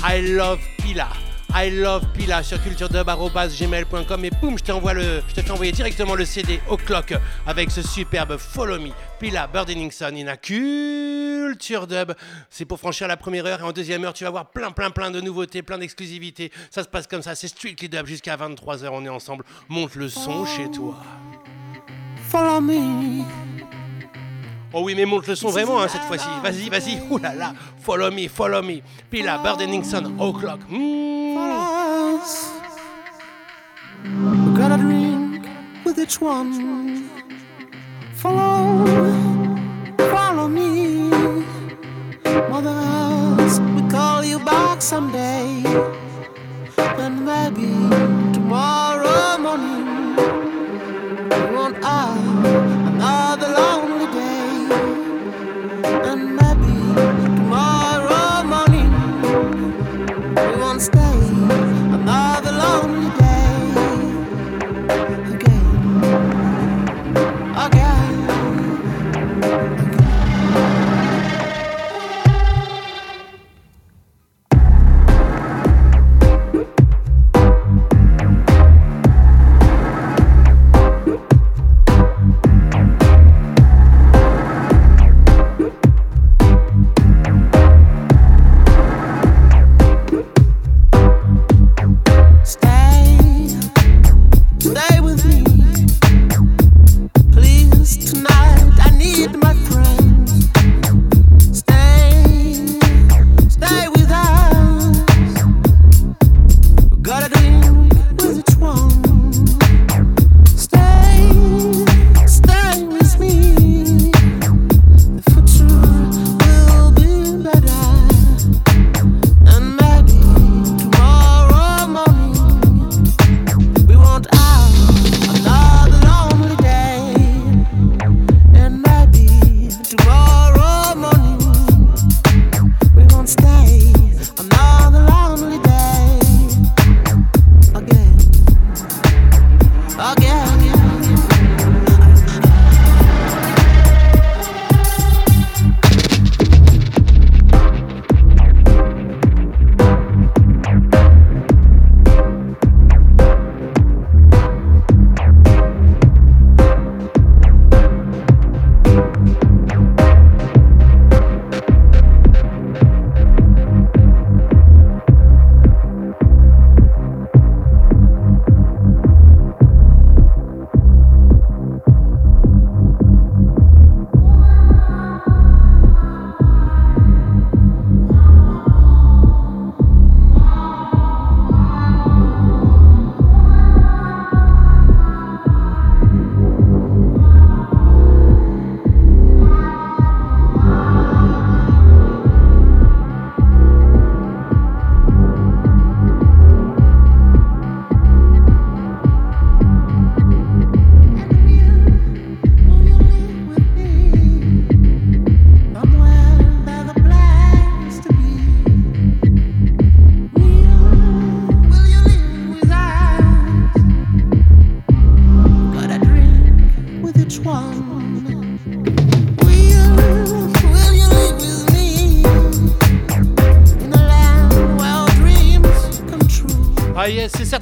[0.07, 1.07] I love Pila.
[1.55, 6.15] I love Pila sur culturedub.gmail.com et boum, je t'envoie le, je te fais envoyer directement
[6.15, 7.13] le CD au clock
[7.45, 8.89] avec ce superbe Follow Me.
[9.19, 12.13] Pila Bird Henningson in a Culture Dub.
[12.49, 14.89] C'est pour franchir la première heure et en deuxième heure, tu vas voir plein, plein,
[14.89, 16.51] plein de nouveautés, plein d'exclusivités.
[16.71, 18.89] Ça se passe comme ça, c'est Strictly Dub jusqu'à 23h.
[18.91, 19.45] On est ensemble.
[19.69, 20.95] Monte le son chez toi.
[22.29, 23.23] Follow me.
[24.73, 26.27] Oh oui, mais monte le son vraiment hein, cette fois-ci.
[26.41, 26.99] Vas-y, vas-y.
[27.11, 27.53] Ouh là là.
[27.81, 28.81] Follow me, follow me.
[29.09, 30.59] Pila Bird Henningson, O'Clock.
[30.69, 31.23] Mmh.
[32.23, 32.51] us.
[34.03, 35.45] We got a drink
[35.85, 37.09] with each one.
[38.15, 38.85] Follow,
[39.97, 41.09] follow me.
[42.49, 45.63] Mother else, we call you back someday.
[46.77, 47.69] And maybe
[48.33, 48.82] tomorrow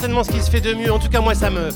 [0.01, 0.91] certainement ce qui se fait de mieux.
[0.91, 1.69] En tout cas, moi, ça me.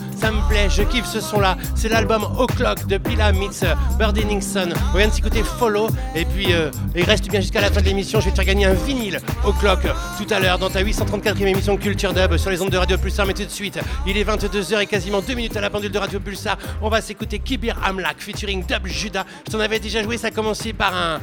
[0.76, 1.56] Je kiffe ce son-là.
[1.74, 3.64] C'est l'album O'Clock de Pila meets
[3.98, 4.74] Birdie Nixon.
[4.94, 5.88] On vient de s'écouter Follow.
[6.16, 8.20] Et puis, euh, il reste bien jusqu'à la fin de l'émission.
[8.20, 11.78] Je vais te faire gagner un vinyle O'Clock tout à l'heure dans ta 834e émission
[11.78, 13.26] Culture Dub sur les ondes de Radio Pulsar.
[13.26, 15.98] Mais tout de suite, il est 22h et quasiment 2 minutes à la pendule de
[15.98, 16.58] Radio Pulsar.
[16.82, 19.26] On va s'écouter Kibir Amlak featuring Dub Judah.
[19.48, 20.18] Je t'en avais déjà joué.
[20.18, 21.22] Ça a commencé par un,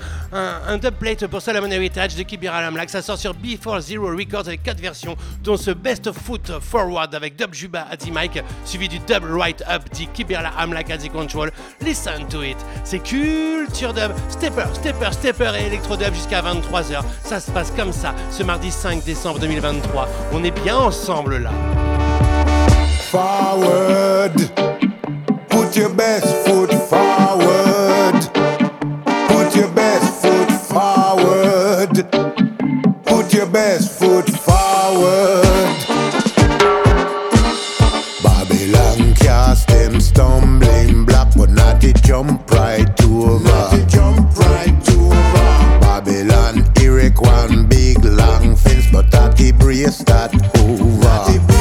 [0.67, 2.89] un, dub plate pour Solomon Heritage de Kibir Amlak.
[2.89, 7.15] Ça sort sur Before Zero Records avec 4 versions, dont ce Best of Foot Forward
[7.15, 11.51] avec Dub Juba à Mike, suivi du Dub Right Up dit Kibirla Amlak à Control.
[11.81, 12.57] Listen to it.
[12.85, 17.03] C'est Culture Dub, Stepper, Stepper, Stepper et Electro Dub jusqu'à 23h.
[17.25, 20.09] Ça se passe comme ça ce mardi 5 décembre 2023.
[20.33, 21.51] On est bien ensemble là.
[23.11, 24.33] Forward,
[25.49, 27.12] put your best foot forward.
[42.23, 43.45] Jump right over.
[43.45, 45.81] Not it jump right over.
[45.81, 51.52] Babylon, Eric, one big long fence, but that he brace that over.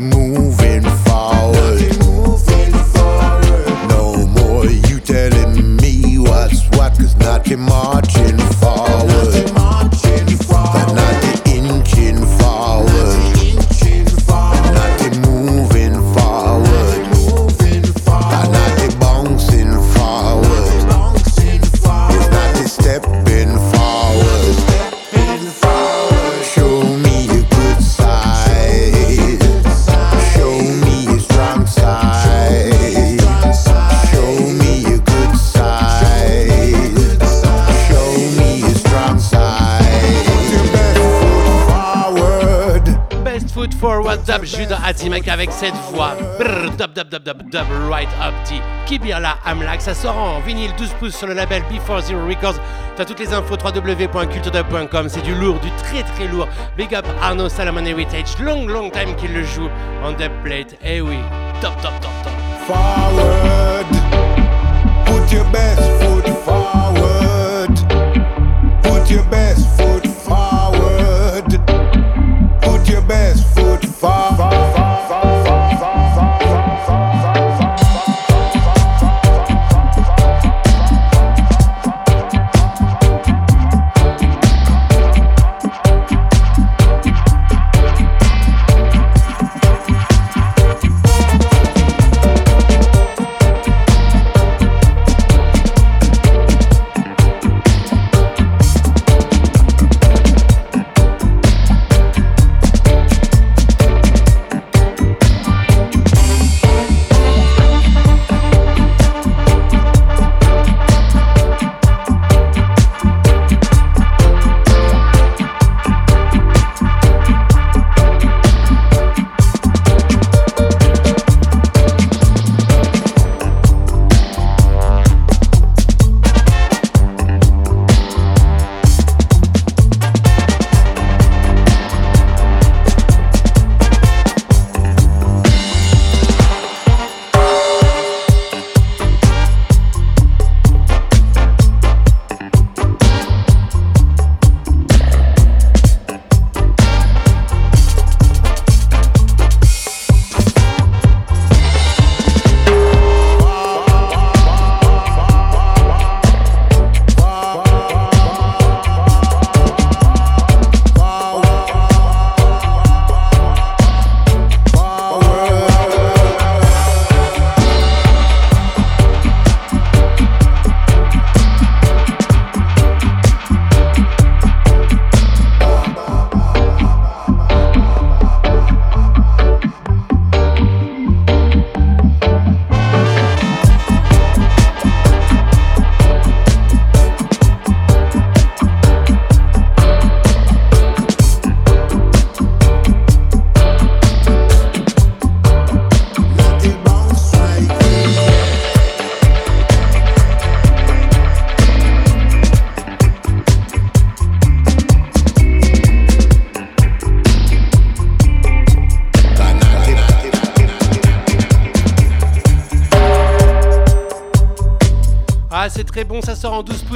[0.00, 0.55] move
[43.86, 46.16] Forward Dub Judah Azimek avec cette voix.
[46.40, 48.60] Brrr, dub dub dub dub dub right up T.
[48.84, 49.80] Kibirla Amlak.
[49.80, 52.56] Ça sort en vinyle 12 pouces sur le label Before Zero Records.
[52.96, 55.08] T'as toutes les infos www.culturedub.com.
[55.08, 56.48] C'est du lourd, du très très lourd.
[56.76, 58.36] Big up Arno Salomon Heritage.
[58.40, 59.68] Long long time qu'il le joue
[60.02, 60.76] en dub plate.
[60.82, 61.18] Eh oui,
[61.60, 62.32] top top top top.
[62.66, 63.86] Forward.
[65.04, 67.70] Put your best foot forward.
[68.82, 69.75] Put your best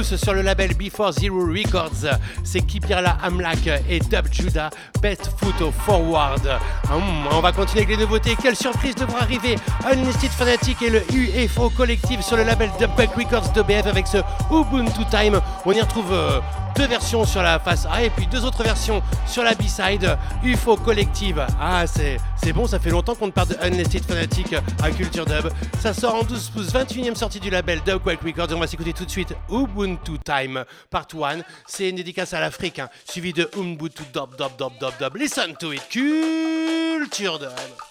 [0.03, 2.17] sort en 12 pouces sur le label Before Zero Records.
[2.43, 4.69] C'est Kipirla Amlak et Dub Judah,
[5.01, 6.47] Best Foot Forward.
[6.91, 8.35] Hum, on va continuer avec les nouveautés.
[8.41, 13.51] Quelle surprise devra arriver Unlisted Fanatic et le UFO Collective sur le label Dubquake Records
[13.53, 14.17] de BF avec ce
[14.51, 15.39] Ubuntu Time.
[15.65, 16.39] On y retrouve euh,
[16.75, 20.17] deux versions sur la face A et puis deux autres versions sur la B-side.
[20.43, 21.45] UFO Collective.
[21.59, 25.25] Ah, c'est, c'est bon, ça fait longtemps qu'on ne parle de Unlisted Fanatic à Culture
[25.25, 25.49] Dub.
[25.79, 28.47] Ça sort en 12 pouces, 21 e sortie du label Dubquake Records.
[28.51, 31.41] On va s'écouter tout de suite Ubuntu Time Part 1.
[31.67, 35.15] C'est une dédicace à l'Afrique, hein, suivi de Ubuntu Dub Dub Dub Dub Dub.
[35.15, 37.90] Listen to it, Culture Dub.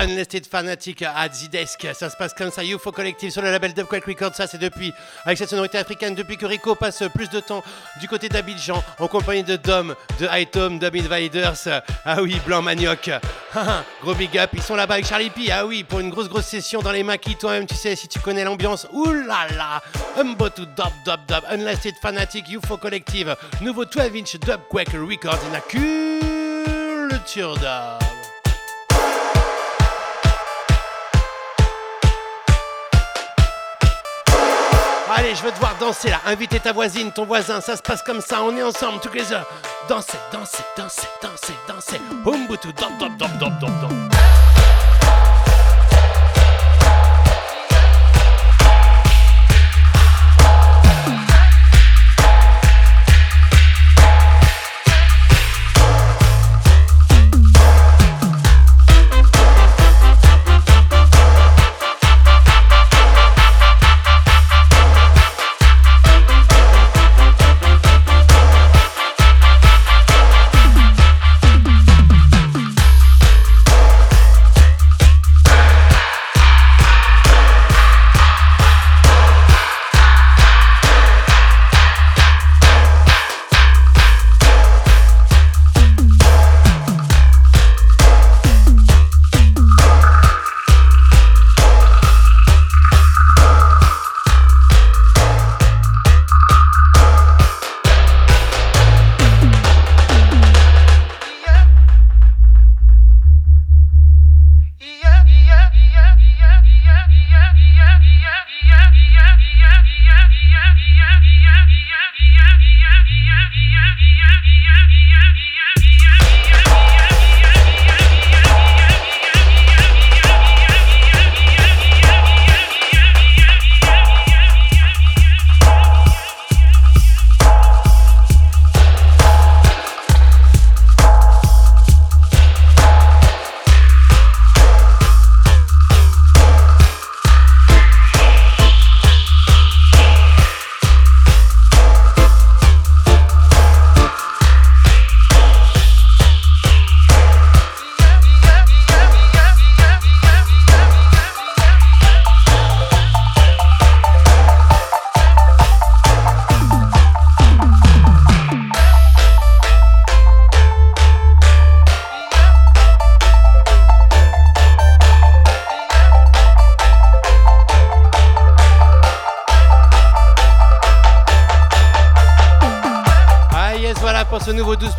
[0.00, 1.86] Unlisted Fanatic à Zidesk.
[1.92, 4.34] Ça se passe comme ça, UFO Collective sur le label Dubquake Records.
[4.34, 4.94] Ça, c'est depuis,
[5.26, 7.62] avec cette sonorité africaine, depuis que Rico passe plus de temps
[8.00, 11.82] du côté d'Abidjan en compagnie de Dom, de Itom, Dom Invaders.
[12.06, 13.10] Ah oui, Blanc Manioc.
[14.02, 15.52] Gros big up, ils sont là-bas avec Charlie P.
[15.52, 17.36] Ah oui, pour une grosse, grosse session dans les maquis.
[17.36, 18.86] Toi-même, tu sais, si tu connais l'ambiance.
[18.92, 19.82] Ouh là là,
[20.16, 23.36] to Dub Dub Dub, Unlisted Fanatic, UFO Collective.
[23.60, 25.44] Nouveau 12 inch Dubquake Records.
[25.44, 25.60] In a
[27.20, 28.09] culture dub.
[35.20, 36.18] Allez, je veux te voir danser là.
[36.24, 37.60] Invitez ta voisine, ton voisin.
[37.60, 38.42] Ça se passe comme ça.
[38.42, 39.00] On est ensemble,
[39.32, 39.46] heures.
[39.86, 42.00] Dansez, dansez, dansez, dansez, dansez.
[42.24, 43.90] Humbutu, dop, dop, dop, dop, dop, dop.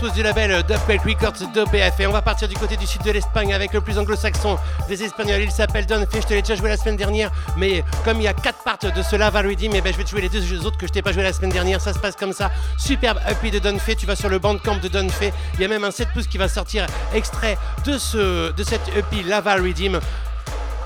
[0.01, 1.99] Ce nouveau 12 pouces du label Dubplate Records d'OPF.
[1.99, 4.57] Et on va partir du côté du sud de l'Espagne avec le plus anglo-saxon
[4.87, 5.41] des Espagnols.
[5.41, 6.21] Il s'appelle Don Fay.
[6.21, 8.77] Je te l'ai déjà joué la semaine dernière, mais comme il y a 4 parts
[8.95, 10.91] de ce Lava Redeem, eh ben, je vais te jouer les deux autres que je
[10.91, 11.81] t'ai pas joué la semaine dernière.
[11.81, 12.51] Ça se passe comme ça.
[12.77, 13.95] Superbe EP de Don Fay.
[13.95, 15.33] Tu vas sur le bandcamp de Don Fay.
[15.55, 18.87] Il y a même un 7 pouces qui va sortir extrait de, ce, de cette
[18.95, 19.99] EP Lava Redeem.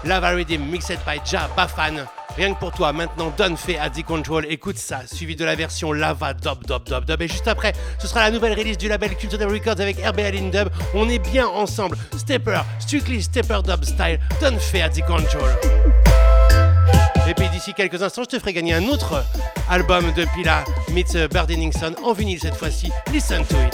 [0.05, 2.05] Lava Redeem mixed by Ja Bafan.
[2.37, 5.93] Rien que pour toi, maintenant Don fait The Control, écoute ça, suivi de la version
[5.93, 7.21] Lava Dub Dub Dub Dub.
[7.21, 10.69] Et juste après, ce sera la nouvelle release du label Cultural Records avec in Dub.
[10.93, 11.97] On est bien ensemble.
[12.17, 15.49] Stepper, strictly Stepper Dub Style, Don fait The Control.
[17.27, 19.23] Et puis d'ici quelques instants, je te ferai gagner un autre
[19.69, 22.91] album de Pila, meets Bird Nixon, en vinyle cette fois-ci.
[23.11, 23.73] Listen to it.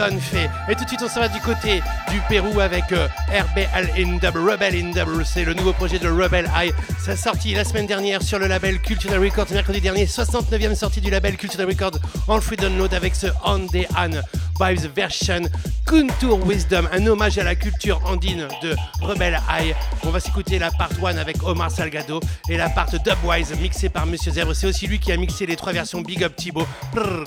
[0.00, 0.48] Fay.
[0.68, 4.16] Et tout de suite on s'en va du côté du Pérou avec euh, RBL in
[4.16, 5.26] Double, Rebel in Double.
[5.26, 6.72] C'est le nouveau projet de Rebel Eye.
[6.98, 11.10] Ça sorti la semaine dernière sur le label Cultural Records, mercredi dernier, 69e sortie du
[11.10, 11.98] label Cultural Records
[12.28, 14.22] en free download avec ce On The An
[14.58, 15.42] Vibes version
[15.86, 19.74] Contour Wisdom, un hommage à la culture andine de Rebel Eye.
[20.04, 24.06] On va s'écouter la part 1 avec Omar Salgado et la part Dubwise mixée par
[24.06, 24.54] Monsieur Zèbre.
[24.54, 26.66] C'est aussi lui qui a mixé les trois versions Big Up Thibaut,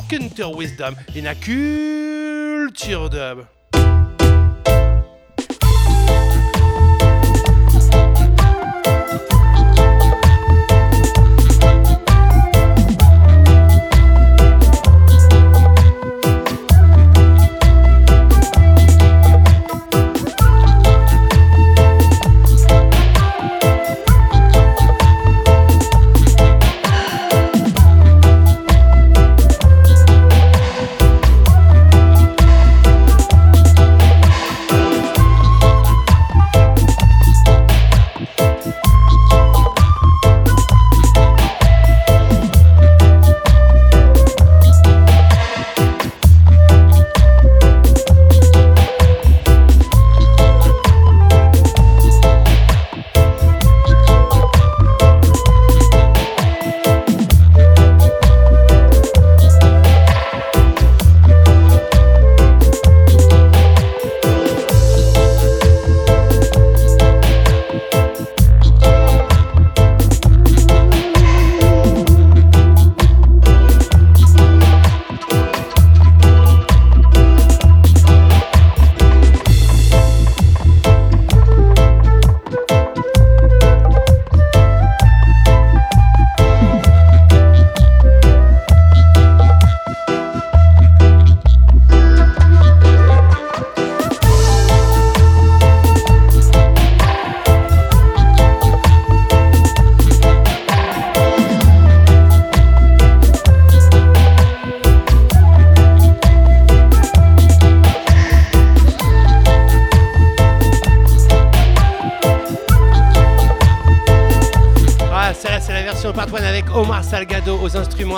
[0.10, 0.95] Contour Wisdom
[2.84, 3.62] cheered up.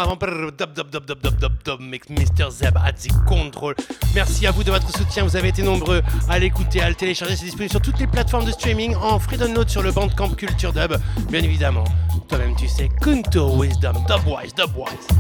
[0.06, 0.18] Et
[1.82, 3.76] la culture dub.
[4.14, 5.24] Merci à vous de votre soutien.
[5.24, 7.36] Vous avez été nombreux à l'écouter, à le télécharger.
[7.36, 10.74] C'est disponible sur toutes les plateformes de streaming en free download sur le Bandcamp Culture
[10.74, 10.96] Dub.
[11.30, 11.84] Bien évidemment,
[12.28, 15.15] toi-même tu sais, Kunto Wisdom, Dubwise, Dubwise.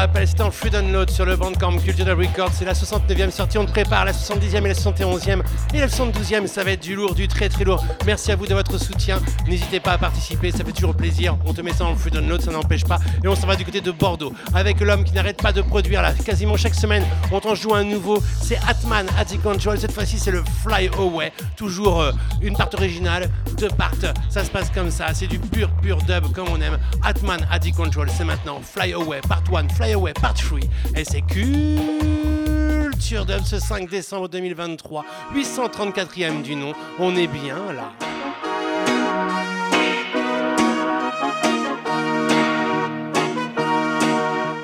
[0.00, 2.52] Rappelle, c'était en free download sur le Bandcamp Cultural Records.
[2.54, 3.58] C'est la 69e sortie.
[3.58, 5.42] On te prépare la 70e et la 71e.
[5.74, 7.84] Et la 72e, ça va être du lourd, du très très lourd.
[8.06, 9.20] Merci à vous de votre soutien.
[9.46, 11.36] N'hésitez pas à participer, ça fait toujours plaisir.
[11.44, 12.98] On te met ça en free download, ça n'empêche pas.
[13.22, 16.00] Et on s'en va du côté de Bordeaux avec l'homme qui n'arrête pas de produire
[16.00, 16.14] là.
[16.14, 18.22] Quasiment chaque semaine, on t'en joue un nouveau.
[18.40, 19.78] C'est Atman Attic Control.
[19.78, 21.30] Cette fois-ci, c'est le Fly Away.
[21.56, 23.28] Toujours euh, une part originale,
[23.58, 23.90] deux parts.
[24.30, 25.08] Ça se passe comme ça.
[25.12, 26.78] C'est du pur, pur dub comme on aime.
[27.02, 30.60] Atman Attic Control, c'est maintenant Fly Away, part 1, Fly Part 3.
[30.96, 35.04] Et c'est Culture Dub ce 5 décembre 2023.
[35.34, 36.74] 834e du nom.
[36.98, 37.90] On est bien là.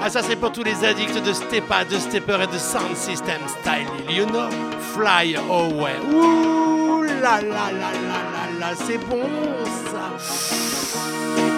[0.01, 3.41] Ah ça c'est pour tous les addicts de Stepa, de Stepper et de Sound System
[3.49, 3.89] Style.
[4.09, 4.49] You know,
[4.95, 5.97] Fly Away.
[6.15, 7.93] Ouh là là là là
[8.33, 9.23] là là, c'est bon
[9.91, 11.56] ça.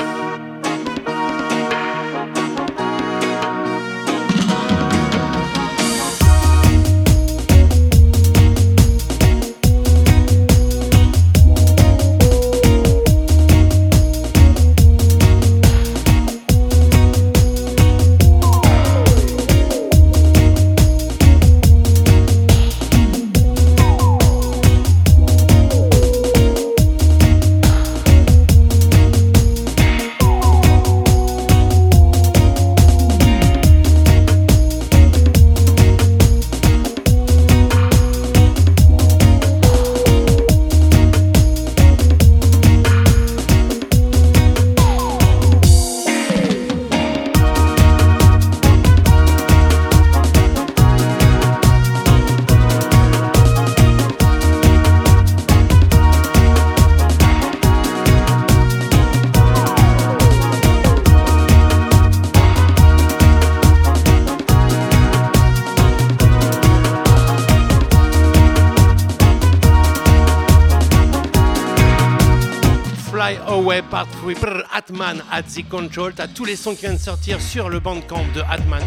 [74.28, 76.12] Away Part 3, brr, Atman at the Control.
[76.12, 78.82] T'as tous les sons qui viennent de sortir sur le bandcamp de Atman.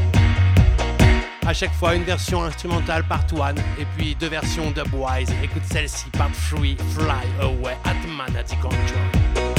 [1.47, 5.29] À chaque fois, une version instrumentale Part 1 et puis deux versions dubwise.
[5.43, 9.50] Écoute celle-ci, Part 3, Fly Away, Atman at the Control.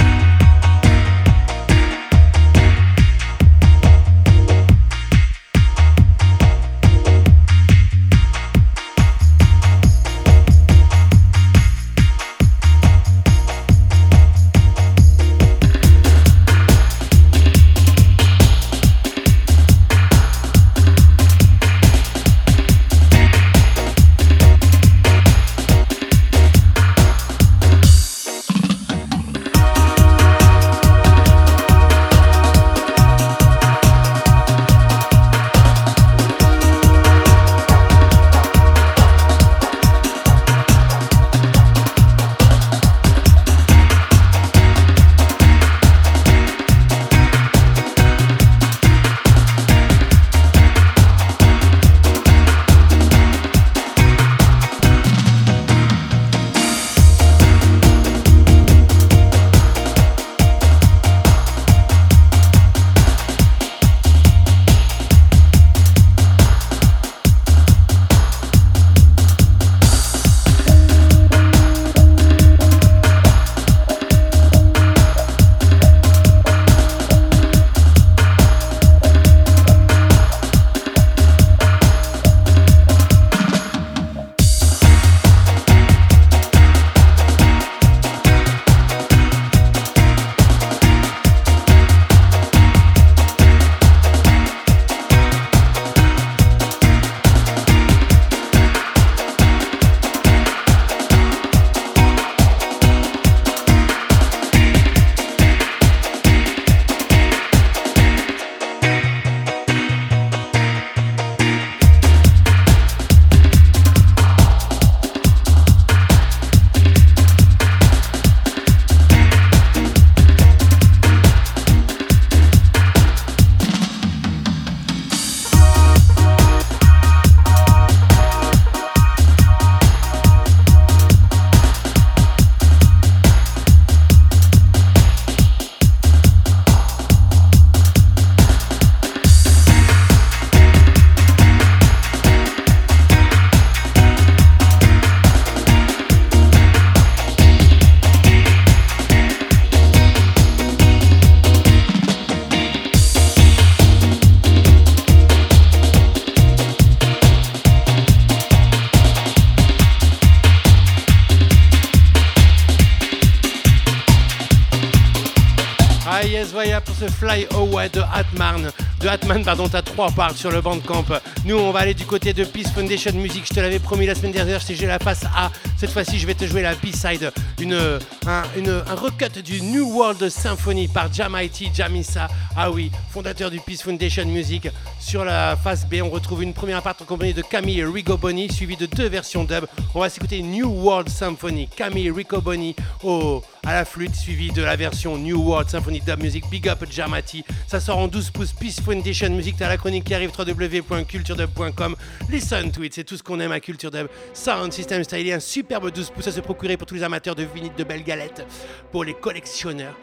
[169.93, 171.05] 3 parle sur le Bandcamp.
[171.45, 173.45] Nous, on va aller du côté de Peace Foundation Music.
[173.47, 175.51] Je te l'avais promis la semaine dernière, si j'ai la face A.
[175.77, 180.31] Cette fois-ci, je vais te jouer la B-side, une, un, un recut du New World
[180.31, 182.29] Symphony par Jamaiti Jamisa.
[182.57, 184.69] Ah oui, fondateur du Peace Foundation Music.
[185.13, 188.79] Sur la face B, on retrouve une première part en compagnie de Camille Rigoboni, suivie
[188.79, 189.67] de deux versions dub.
[189.95, 194.75] On va s'écouter New World Symphony, Camille Rigoboni au, à la flûte, suivi de la
[194.75, 197.45] version New World Symphony Dub Music, Big Up Jamati.
[197.67, 201.95] Ça sort en 12 pouces, Peace Foundation Music, t'as la chronique qui arrive, www.culturedub.com.
[202.31, 204.09] Listen to it, c'est tout ce qu'on aime à Culture Dub.
[204.33, 207.43] Sound System Style, un superbe 12 pouces à se procurer pour tous les amateurs de
[207.55, 208.47] vinyle de belles galettes,
[208.91, 209.95] pour les collectionneurs.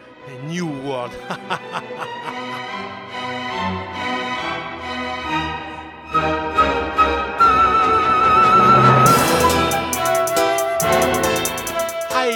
[0.48, 1.14] New World.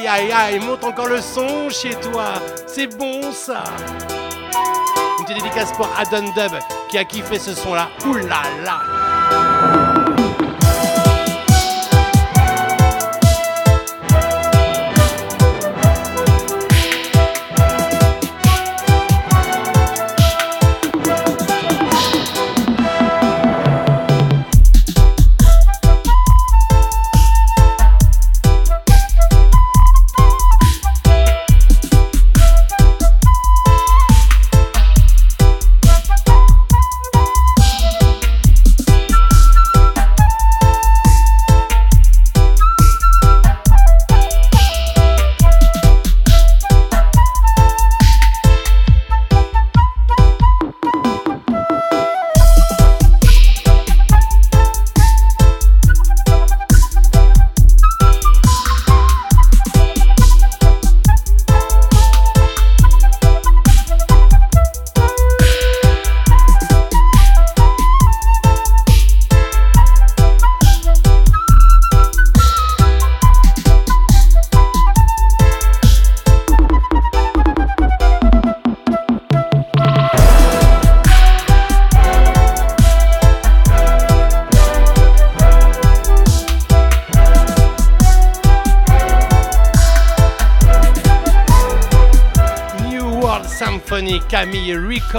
[0.05, 2.33] Aïe aïe monte encore le son chez toi.
[2.67, 3.63] C'est bon ça.
[5.19, 6.51] Une petite dédicace pour Adon Dub
[6.89, 7.87] qui a kiffé ce son là.
[8.63, 9.82] Là.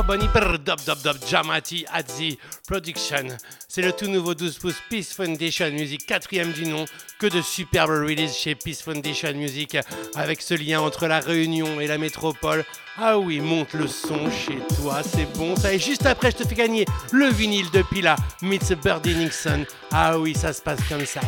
[0.03, 3.29] Brr, dub dub dub, Jamati Adzi Production.
[3.69, 6.85] C'est le tout nouveau 12 pouces Peace Foundation Music, quatrième du nom.
[7.21, 9.79] Que de superbes releases chez Peace Foundation Music,
[10.17, 12.65] avec ce lien entre la Réunion et la métropole.
[12.99, 15.73] Ah oui, monte le son chez toi, c'est bon ça.
[15.73, 19.65] Et juste après, je te fais gagner le vinyle de Pila, Meets Birdie Nixon.
[19.93, 21.21] Ah oui, ça se passe comme ça.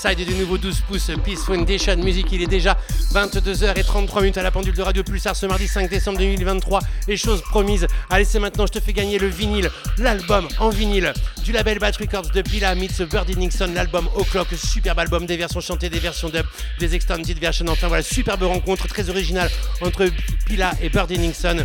[0.00, 2.26] B-side du nouveau 12 pouces Peace Foundation Music.
[2.32, 2.76] Il est déjà
[3.12, 6.80] 22h33 minutes à la pendule de Radio Pulsar ce mardi 5 décembre 2023.
[7.08, 11.12] Et chose promise, allez, c'est maintenant, je te fais gagner le vinyle, l'album en vinyle
[11.44, 15.60] du label Bat Records de Pila meets Birdie Nixon, l'album O'Clock, superbe album, des versions
[15.60, 16.46] chantées, des versions dub,
[16.78, 17.66] des extended versions.
[17.68, 19.50] Enfin voilà, superbe rencontre très originale
[19.82, 20.06] entre
[20.46, 21.64] Pila et Birdie Nixon.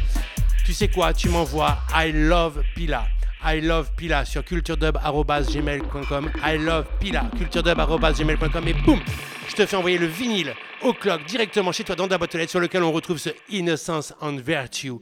[0.66, 3.06] Tu sais quoi, tu m'envoies I love Pila.
[3.46, 6.32] I love Pila sur culturedub.gmail.com.
[6.44, 8.68] I love Pila, culturedub.gmail.com.
[8.68, 9.00] Et boum,
[9.48, 12.38] je te fais envoyer le vinyle au clock directement chez toi dans ta boîte aux
[12.40, 14.94] lettres sur lequel on retrouve ce Innocence and Virtue.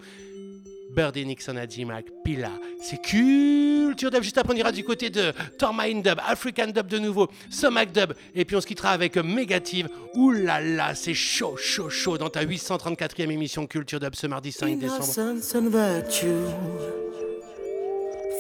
[0.93, 2.51] Birdie Nixon à G-Mac, Pila.
[2.81, 4.21] C'est Culture Dub.
[4.21, 8.13] Juste après, on du côté de Tormain Dub, African Dub de nouveau, Somac Dub.
[8.35, 9.89] Et puis on se quittera avec Mégative.
[10.13, 14.51] Ouh là là, c'est chaud, chaud, chaud dans ta 834e émission Culture Dub ce mardi
[14.51, 15.03] 5 décembre.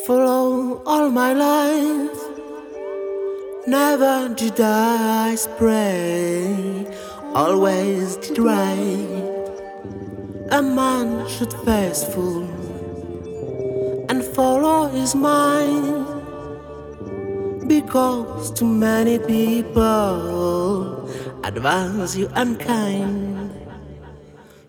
[0.05, 2.19] Follow all my life.
[3.65, 6.85] Never did I spray,
[7.33, 9.49] always did right.
[10.51, 12.43] A man should faithful
[14.09, 16.05] and follow his mind.
[17.69, 21.07] Because too many people
[21.45, 23.32] advance you unkind.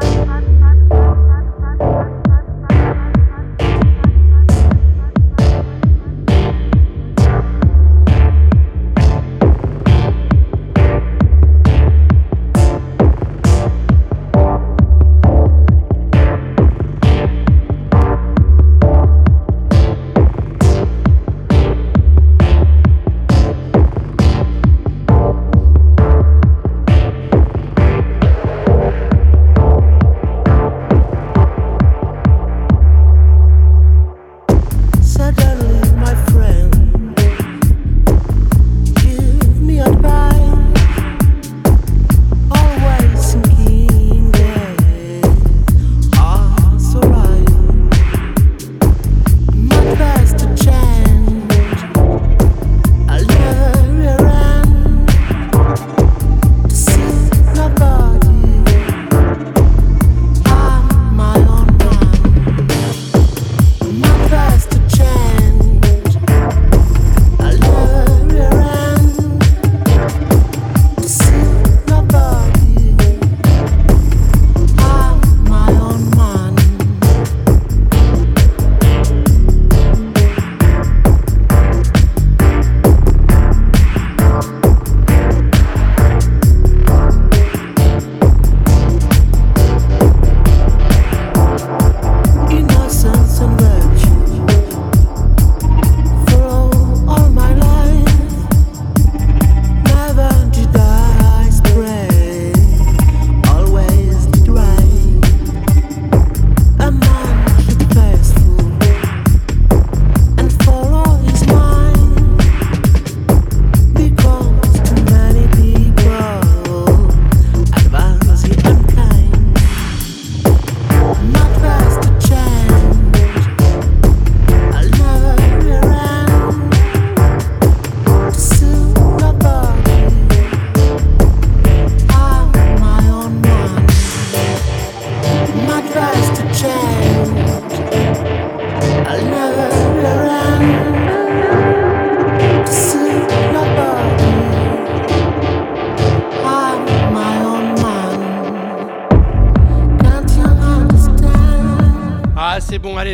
[0.00, 2.17] Thank you.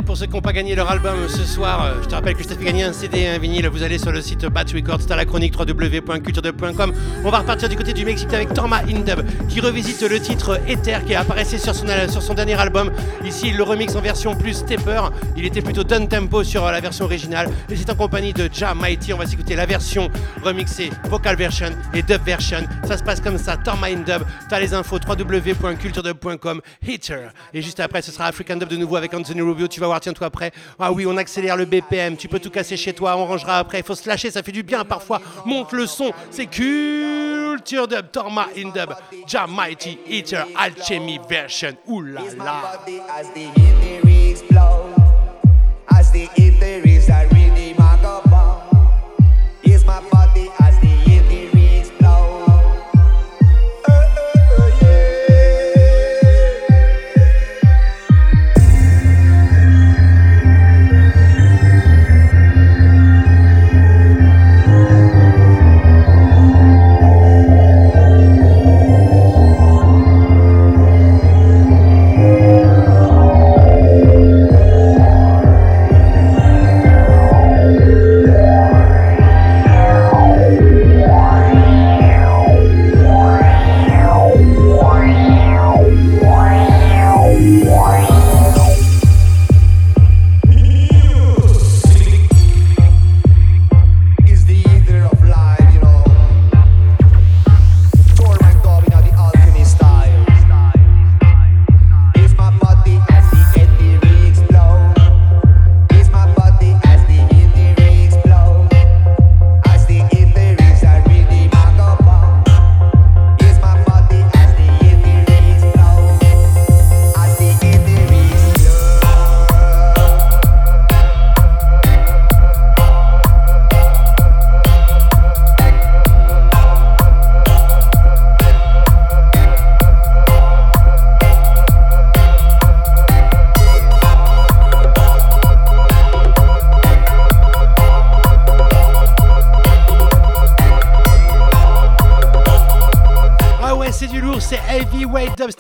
[0.05, 2.43] Pour ceux qui n'ont pas gagné leur album ce soir, euh, je te rappelle que
[2.43, 3.69] je t'ai fait gagner un CD et un vinyle.
[3.69, 6.95] Vous allez sur le site Bat Records, t'as la chronique www.culturedub.com.
[7.25, 10.99] On va repartir du côté du Mexique avec Torma Indub qui revisite le titre Ether
[11.07, 12.91] qui apparaissait sur son, sur son dernier album.
[13.25, 15.03] Ici, il le remix en version plus stepper.
[15.37, 17.51] Il était plutôt down tempo sur euh, la version originale.
[17.69, 19.13] Et c'est en compagnie de Ja Mighty.
[19.13, 20.11] On va s'écouter la version
[20.43, 22.65] remixée, vocal version et dub version.
[22.87, 24.23] Ça se passe comme ça, Torma Indub.
[24.49, 27.29] T'as les infos www.culturedub.com, Hitter.
[27.53, 29.87] Et juste après, ce sera African Dub de nouveau avec Anthony Anthony Rubio, tu vas
[29.87, 30.53] voir, tiens-toi après.
[30.79, 33.79] Ah oui, on accélère le BPM, tu peux tout casser chez toi, on rangera après.
[33.79, 35.21] Il faut se lâcher, ça fait du bien parfois.
[35.45, 38.95] Monte le son, c'est culture dub, Torma in dub,
[39.27, 41.77] Jam Mighty Eater, Alchemy version.
[41.87, 42.81] Ouh là là.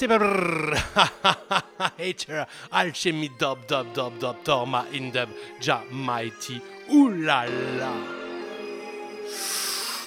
[1.98, 4.84] Hater, Alchemy dub, dub, dub, dub, Torma
[5.60, 6.60] Ja Mighty.
[6.90, 7.46] Là.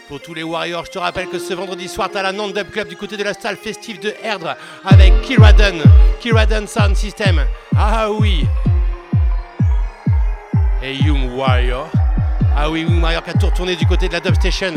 [0.08, 2.70] Pour tous les Warriors, je te rappelle que ce vendredi soir, t'as la Nantes Dub
[2.70, 4.56] Club du côté de la salle festive de Erdre
[4.86, 5.82] avec Kiraden,
[6.20, 7.42] Kiraden Sound System.
[7.76, 8.46] Ah oui.
[10.84, 11.90] Et Young Warrior.
[12.56, 14.76] Ah oui, Young Warrior qui a tout retourné du côté de la Dub Station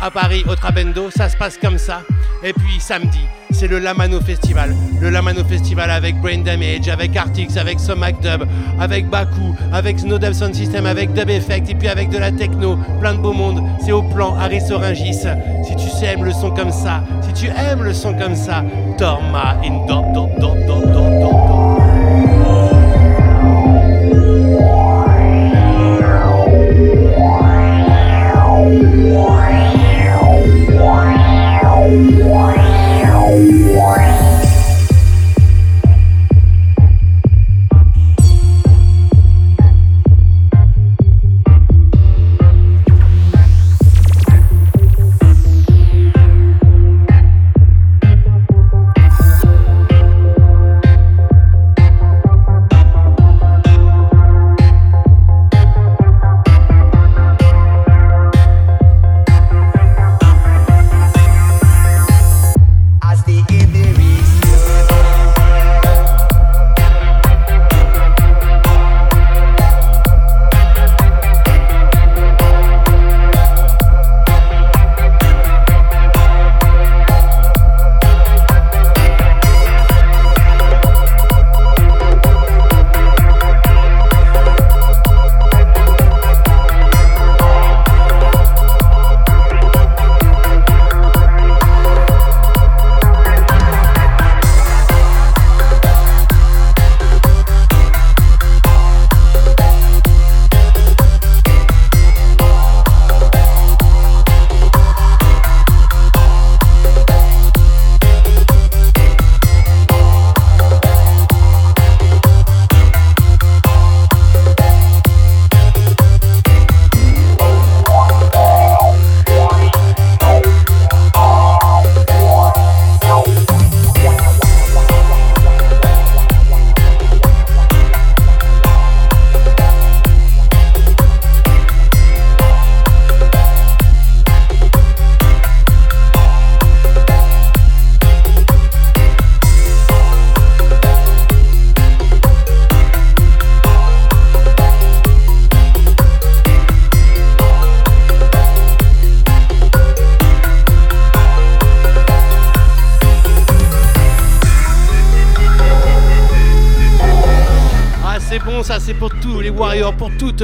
[0.00, 1.10] à Paris, au Trabendo.
[1.10, 2.02] Ça se passe comme ça.
[2.42, 3.20] Et puis samedi,
[3.50, 4.74] c'est le Lamano Festival.
[5.00, 8.46] Le Lamano Festival avec Brain Damage, avec Artix, avec Somac Dub,
[8.78, 12.32] avec Baku, avec Snow Dub Sound System, avec Dub Effect, et puis avec de la
[12.32, 13.62] techno, plein de beau monde.
[13.84, 15.26] C'est au plan Harris Oringis.
[15.64, 18.64] Si tu aimes le son comme ça, si tu aimes le son comme ça,
[18.96, 21.69] Torma in dop dop dop dop dop.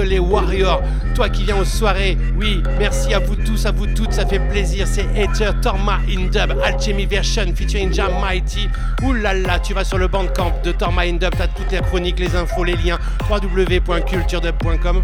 [0.03, 0.83] Les warriors.
[1.15, 4.39] Toi qui viens aux soirées, oui, merci à vous tous, à vous toutes, ça fait
[4.39, 4.87] plaisir.
[4.87, 8.69] C'est Ether Torma in Dub, Alchemy Version featuring Jam Mighty.
[9.23, 12.35] Là, tu vas sur le bandcamp de Torma in Dub, t'as toutes les chroniques, les
[12.35, 12.99] infos, les liens,
[13.31, 15.03] www.culturedub.com.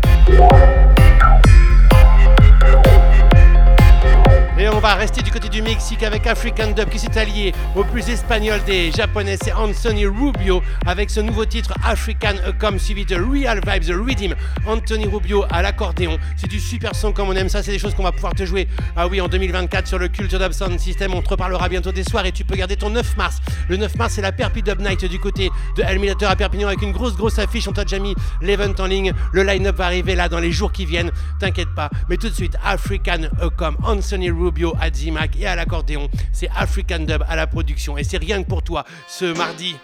[4.82, 8.60] va rester du côté du Mexique avec African Dub qui s'est allié au plus espagnol
[8.66, 13.96] des japonais, c'est Anthony Rubio avec ce nouveau titre African comme suivi de Real Vibes
[14.04, 14.34] Rhythm.
[14.66, 17.94] Anthony Rubio à l'accordéon, c'est du super son comme on aime ça, c'est des choses
[17.94, 18.66] qu'on va pouvoir te jouer.
[18.96, 22.02] Ah oui, en 2024 sur le Culture Dub Sound System, on te reparlera bientôt des
[22.02, 23.36] soirs et tu peux garder ton 9 mars.
[23.68, 26.82] Le 9 mars, c'est la Perpi Dub Night du côté de Elminator à Perpignan avec
[26.82, 27.68] une grosse grosse affiche.
[27.68, 29.12] On t'a déjà mis l'event en ligne.
[29.32, 31.12] Le line-up va arriver là dans les jours qui viennent.
[31.38, 31.71] T'inquiète
[32.08, 36.08] Mais tout de suite, African comme Anthony Rubio à Zimac et à l'accordéon.
[36.32, 37.96] C'est African Dub à la production.
[37.98, 39.76] Et c'est rien que pour toi ce mardi.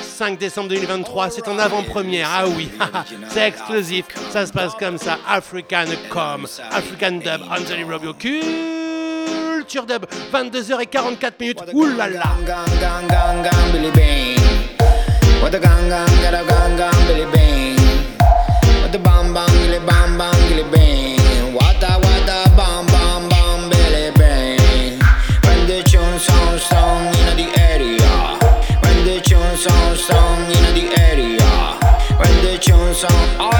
[0.00, 2.28] 5 décembre 2023, c'est en avant-première.
[2.30, 2.70] Ah oui,
[3.28, 4.06] c'est exclusif.
[4.30, 5.18] Ça se passe comme ça.
[5.28, 8.14] African Com, African Dub, Anthony Rubio.
[8.14, 11.62] Culture Dub, 22h44 minutes.
[33.02, 33.51] song.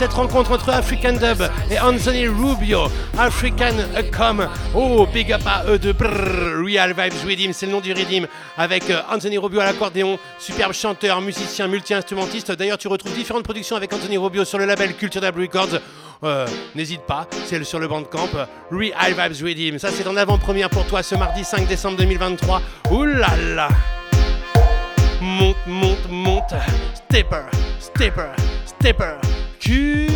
[0.00, 2.84] Cette rencontre entre African Dub et Anthony Rubio.
[3.18, 3.74] African
[4.16, 4.48] Com.
[4.74, 5.94] Oh, big up à eux de
[6.64, 8.26] Real Vibes Rhythm, c'est le nom du Rhythm.
[8.56, 12.50] Avec euh, Anthony Rubio à l'accordéon, superbe chanteur, musicien, multi-instrumentiste.
[12.52, 15.78] D'ailleurs, tu retrouves différentes productions avec Anthony Rubio sur le label Culture Dub Records.
[16.24, 18.30] Euh, N'hésite pas, c'est sur le bandcamp.
[18.72, 19.78] Real Vibes Rhythm.
[19.78, 22.62] Ça, c'est en avant-première pour toi ce mardi 5 décembre 2023.
[22.92, 23.68] Ouh là là!
[25.20, 26.54] monte, monte, monte,
[26.94, 27.44] stepper,
[27.78, 28.30] stepper,
[28.64, 29.16] stepper,
[29.60, 30.08] culture,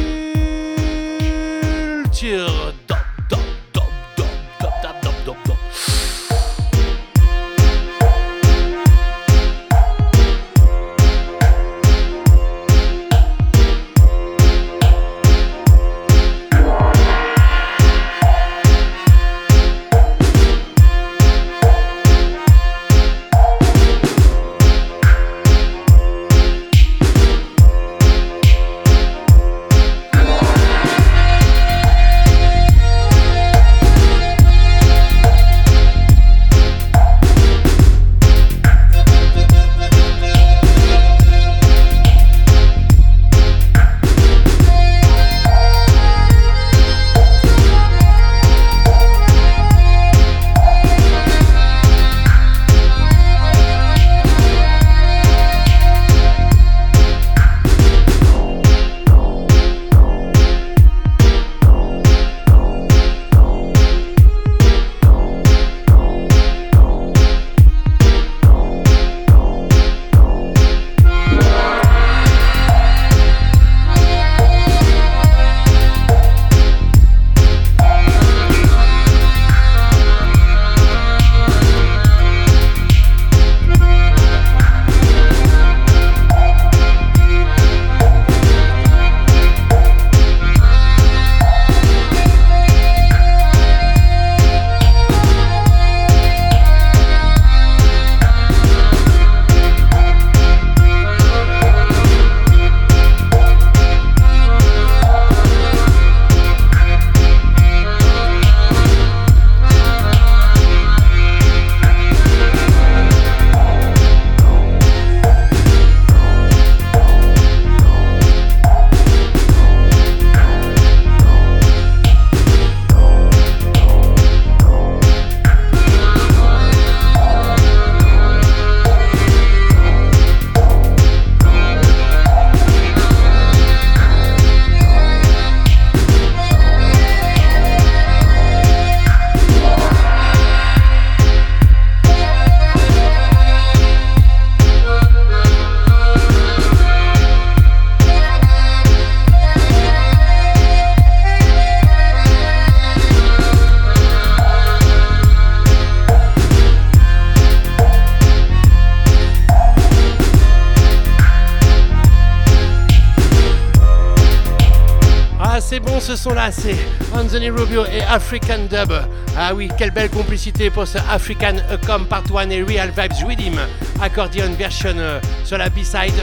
[166.25, 166.77] son-là, c'est
[167.13, 168.95] Anthony Rubio et African Dub.
[169.37, 171.57] Ah oui, quelle belle complicité pour ce African
[171.87, 173.59] Come Part 1 et Real Vibes Rhythm,
[174.01, 176.15] accordion version euh, sur la B-side.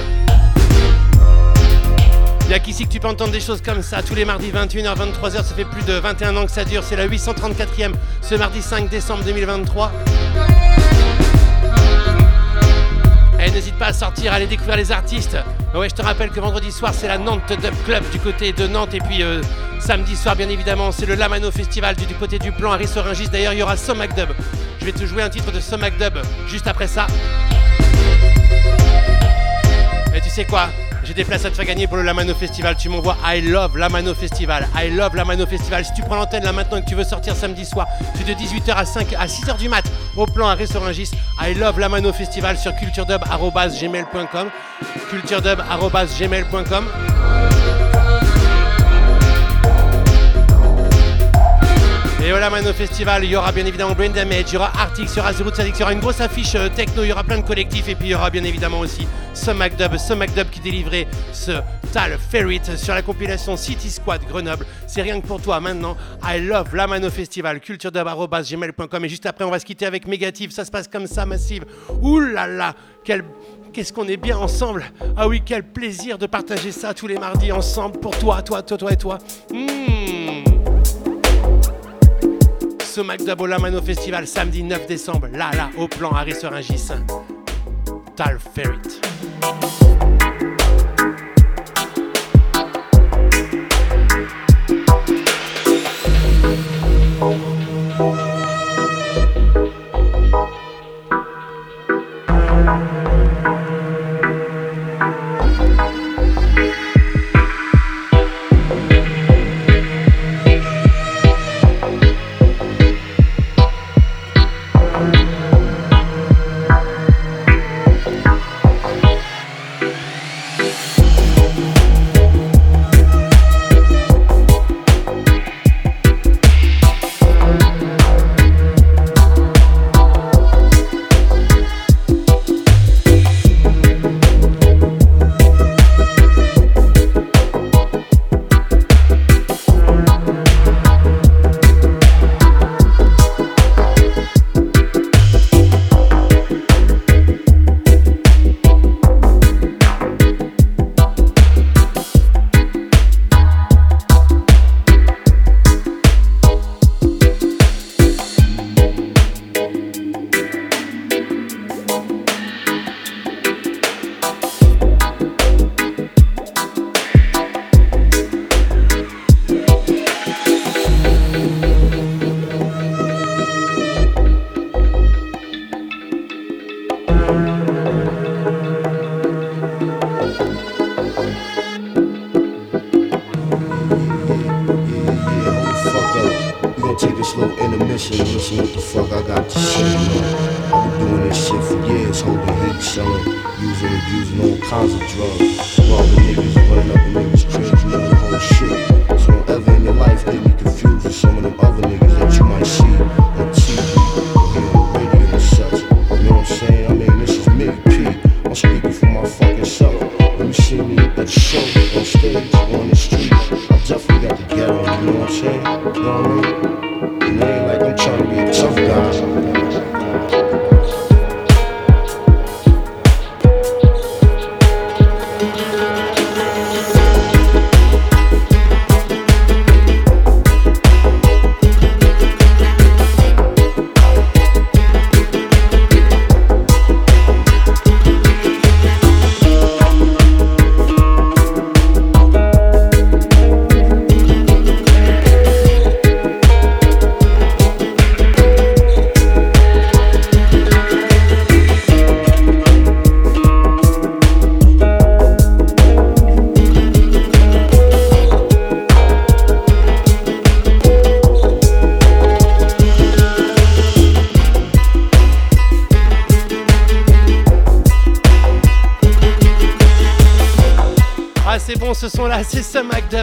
[2.50, 5.34] Y'a qu'ici que tu peux entendre des choses comme ça tous les mardis 21h 23h,
[5.34, 7.92] ça fait plus de 21 ans que ça dure, c'est la 834e
[8.24, 9.92] ce mardi 5 décembre 2023.
[13.40, 15.38] Et n'hésite pas à sortir, à aller découvrir les artistes.
[15.74, 18.68] Ouais, je te rappelle que vendredi soir, c'est la Nantes Dub Club du côté de
[18.68, 18.94] Nantes.
[18.94, 19.42] Et puis euh,
[19.80, 23.30] samedi soir, bien évidemment, c'est le Lamano Festival du, côté du plan à Rissoringis.
[23.30, 24.30] D'ailleurs, il y aura Somac Dub.
[24.82, 27.08] Je vais te jouer un titre de Somac Dub juste après ça.
[30.14, 30.68] Et tu sais quoi?
[31.04, 32.76] J'ai des places à te faire gagner pour le Lamano Festival.
[32.76, 34.68] Tu m'envoies I love Lamano Festival.
[34.76, 35.86] I love Lamano Festival.
[35.86, 38.34] Si tu prends l'antenne là maintenant et que tu veux sortir samedi soir, c'est de
[38.34, 39.84] 18h à 5 à 6h du mat
[40.16, 41.12] au plan à Ressorangis.
[41.40, 44.50] I love Lamano Festival sur culturedub.gmail.com.
[45.10, 46.88] culturedub.gmail.com.
[52.24, 55.10] Et voilà, Mano Festival, il y aura bien évidemment Brain Damage, il y aura Arctic,
[55.12, 57.24] il y aura Zero il y aura une grosse affiche euh, techno, il y aura
[57.24, 60.48] plein de collectifs, et puis il y aura bien évidemment aussi ce MacDub, ce MacDub
[60.52, 61.52] qui délivrait ce
[61.92, 64.68] Tal Ferrit sur la compilation City Squad Grenoble.
[64.94, 65.96] C'est rien que pour toi maintenant.
[66.22, 69.06] I love la Mano Festival, culturedub.gmail.com.
[69.06, 70.52] Et juste après, on va se quitter avec Mégative.
[70.52, 71.64] Ça se passe comme ça, Massive.
[72.02, 72.76] Ouh là là,
[73.72, 74.84] Qu'est-ce qu'on est bien ensemble
[75.16, 78.78] Ah oui, quel plaisir de partager ça tous les mardis ensemble pour toi, toi, toi,
[78.78, 79.18] toi et toi.
[79.54, 80.44] Mmh
[82.84, 86.90] ce Magdabola Mano Festival samedi 9 décembre, là, là, au plan Harry Seringis.
[88.18, 89.00] Tal Ferrit.
[97.22, 97.51] home.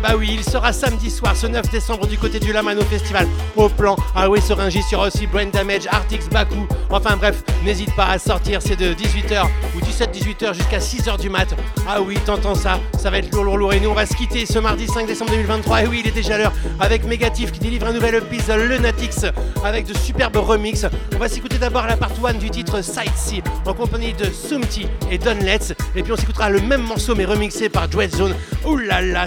[0.04, 3.26] Ah oui, il sera samedi soir, ce 9 décembre, du côté du Lamano Festival,
[3.56, 3.96] au plan.
[4.14, 6.66] Ah oui, sur Ringy, sur aussi Brain Damage, Artix, Baku.
[6.88, 9.44] Enfin bref, n'hésite pas à sortir, c'est de 18h
[9.76, 11.54] ou 17-18h jusqu'à 6h du mat.
[11.86, 13.72] Ah oui, t'entends ça, ça va être lourd, lourd, lourd.
[13.74, 15.82] Et nous, on va se quitter ce mardi 5 décembre 2023.
[15.82, 19.26] Et oui, il est déjà l'heure avec Mégatif qui délivre un nouvel EP, Lunatics,
[19.64, 20.86] avec de superbes remixes.
[21.14, 25.18] On va s'écouter d'abord la part 1 du titre Sightsee en compagnie de Sumti et
[25.18, 25.74] Let's.
[25.94, 28.35] Et puis on s'écoutera le même morceau mais remixé par Dread Zone.
[28.66, 28.78] Ouh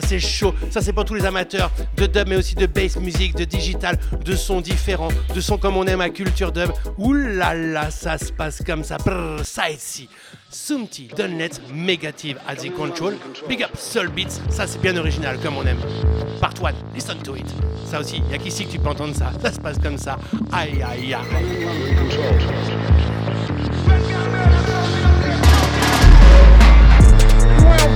[0.08, 0.54] c'est chaud.
[0.70, 3.98] Ça, c'est pour tous les amateurs de dub, mais aussi de bass music, de digital,
[4.24, 6.72] de sons différents, de sons comme on aime à culture dub.
[6.98, 8.98] Ouh là là, ça se passe comme ça.
[8.98, 10.10] Brrr, Sightsee.
[10.52, 13.14] Sumti, Dunlet, Negative at the Control,
[13.48, 15.78] Big Up Soul Beats, ça c'est bien original comme on aime.
[16.42, 17.46] Part 1, listen to it.
[17.90, 20.20] Ça aussi, y'a qu'ici que tu peux entendre ça, ça se passe comme ça.
[20.52, 21.22] Aïe aïe aïe.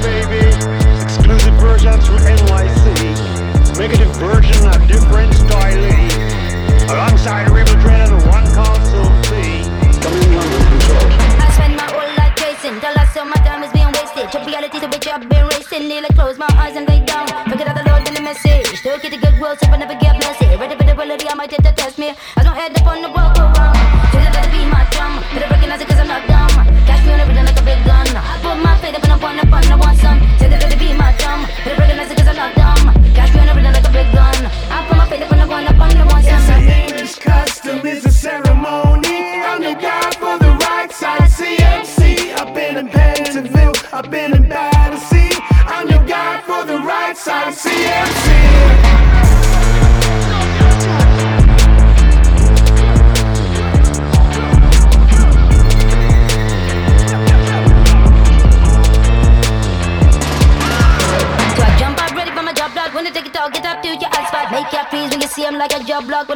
[0.06, 0.54] Baby,
[1.02, 6.36] exclusive version through NYC, negative version of different style
[6.94, 9.10] alongside Rebel Dread and one called Soul
[10.06, 11.10] Coming under control.
[11.42, 12.78] I spend my whole life chasing.
[12.78, 14.30] The last of my time is being wasted.
[14.34, 15.88] To reality to which I've been racing.
[15.90, 17.28] Nearly close my eyes and lay down.
[17.50, 18.68] Forget all the Lord in the message.
[18.78, 20.46] Still get the good world, so I never get blessed.
[20.62, 22.14] Ready for the reality, I might take the test me.
[22.38, 22.45] As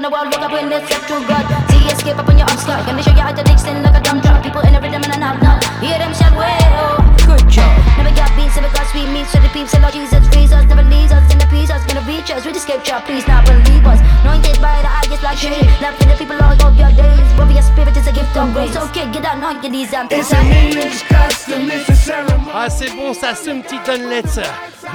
[0.09, 1.45] the world look up when they step to God.
[1.69, 2.81] See escape up on your upstart.
[2.85, 4.41] Gonna show you how to dixon like a dumb drop.
[4.41, 5.61] People in the rhythm and a knock knock.
[5.77, 6.97] Hear them shout, well,
[7.29, 7.69] good job.
[7.93, 9.29] Never got beats, never got sweet meats.
[9.29, 11.21] So the peeps, and Lord Jesus, freeze us, never leaves us.
[11.29, 12.41] In the peace, us gonna reach us.
[12.41, 14.01] We the scripture, please not believe us.
[14.25, 15.69] Anointed by the highest like shade.
[15.77, 16.68] Love for the people all of
[18.57, 19.05] is a gift of grace.
[19.05, 22.51] Okay, get down on your knees and It's an English custom, it's a ceremony.
[22.53, 24.41] Ah c'est bon ça, ce petit Dunlets,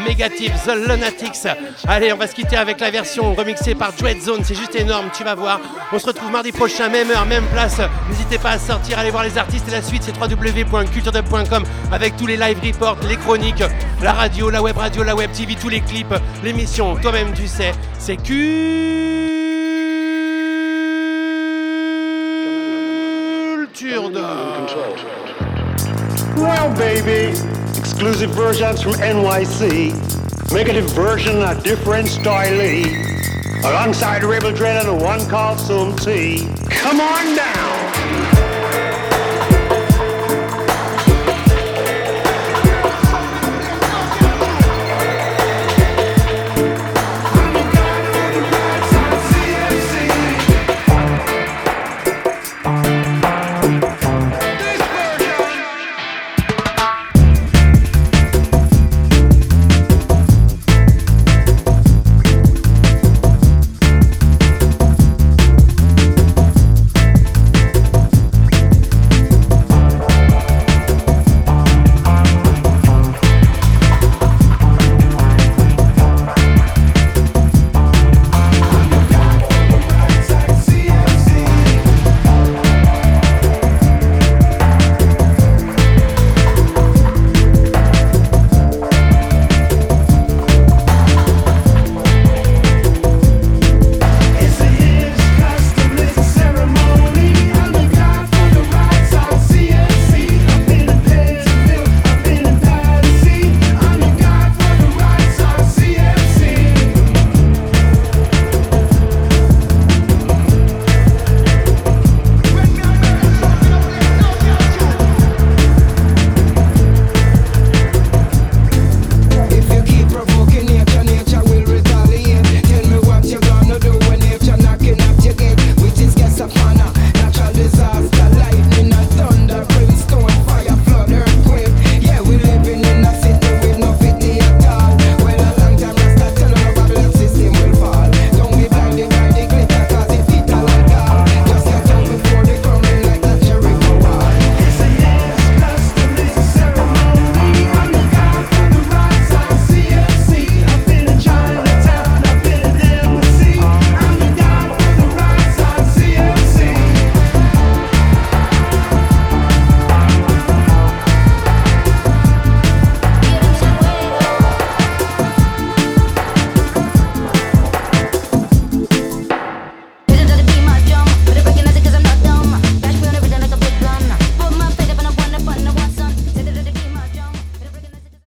[0.07, 1.47] Negative, The Lunatics.
[1.87, 5.09] Allez, on va se quitter avec la version remixée par Dread Zone, c'est juste énorme,
[5.17, 5.61] tu vas voir.
[5.93, 7.81] On se retrouve mardi prochain, même heure, même place.
[8.09, 12.27] N'hésitez pas à sortir, allez voir les artistes et la suite, c'est www.culturedub.com avec tous
[12.27, 13.63] les live reports, les chroniques,
[14.03, 17.73] la radio, la web radio, la web TV, tous les clips, l'émission, toi-même tu sais,
[17.99, 19.34] c'est Culture
[26.65, 27.39] Well, baby,
[27.77, 29.93] exclusive versions from NYC,
[30.51, 32.59] negative version a different style
[33.67, 36.49] alongside Rebel Dread and one called Some Tea.
[36.71, 37.64] Come on down.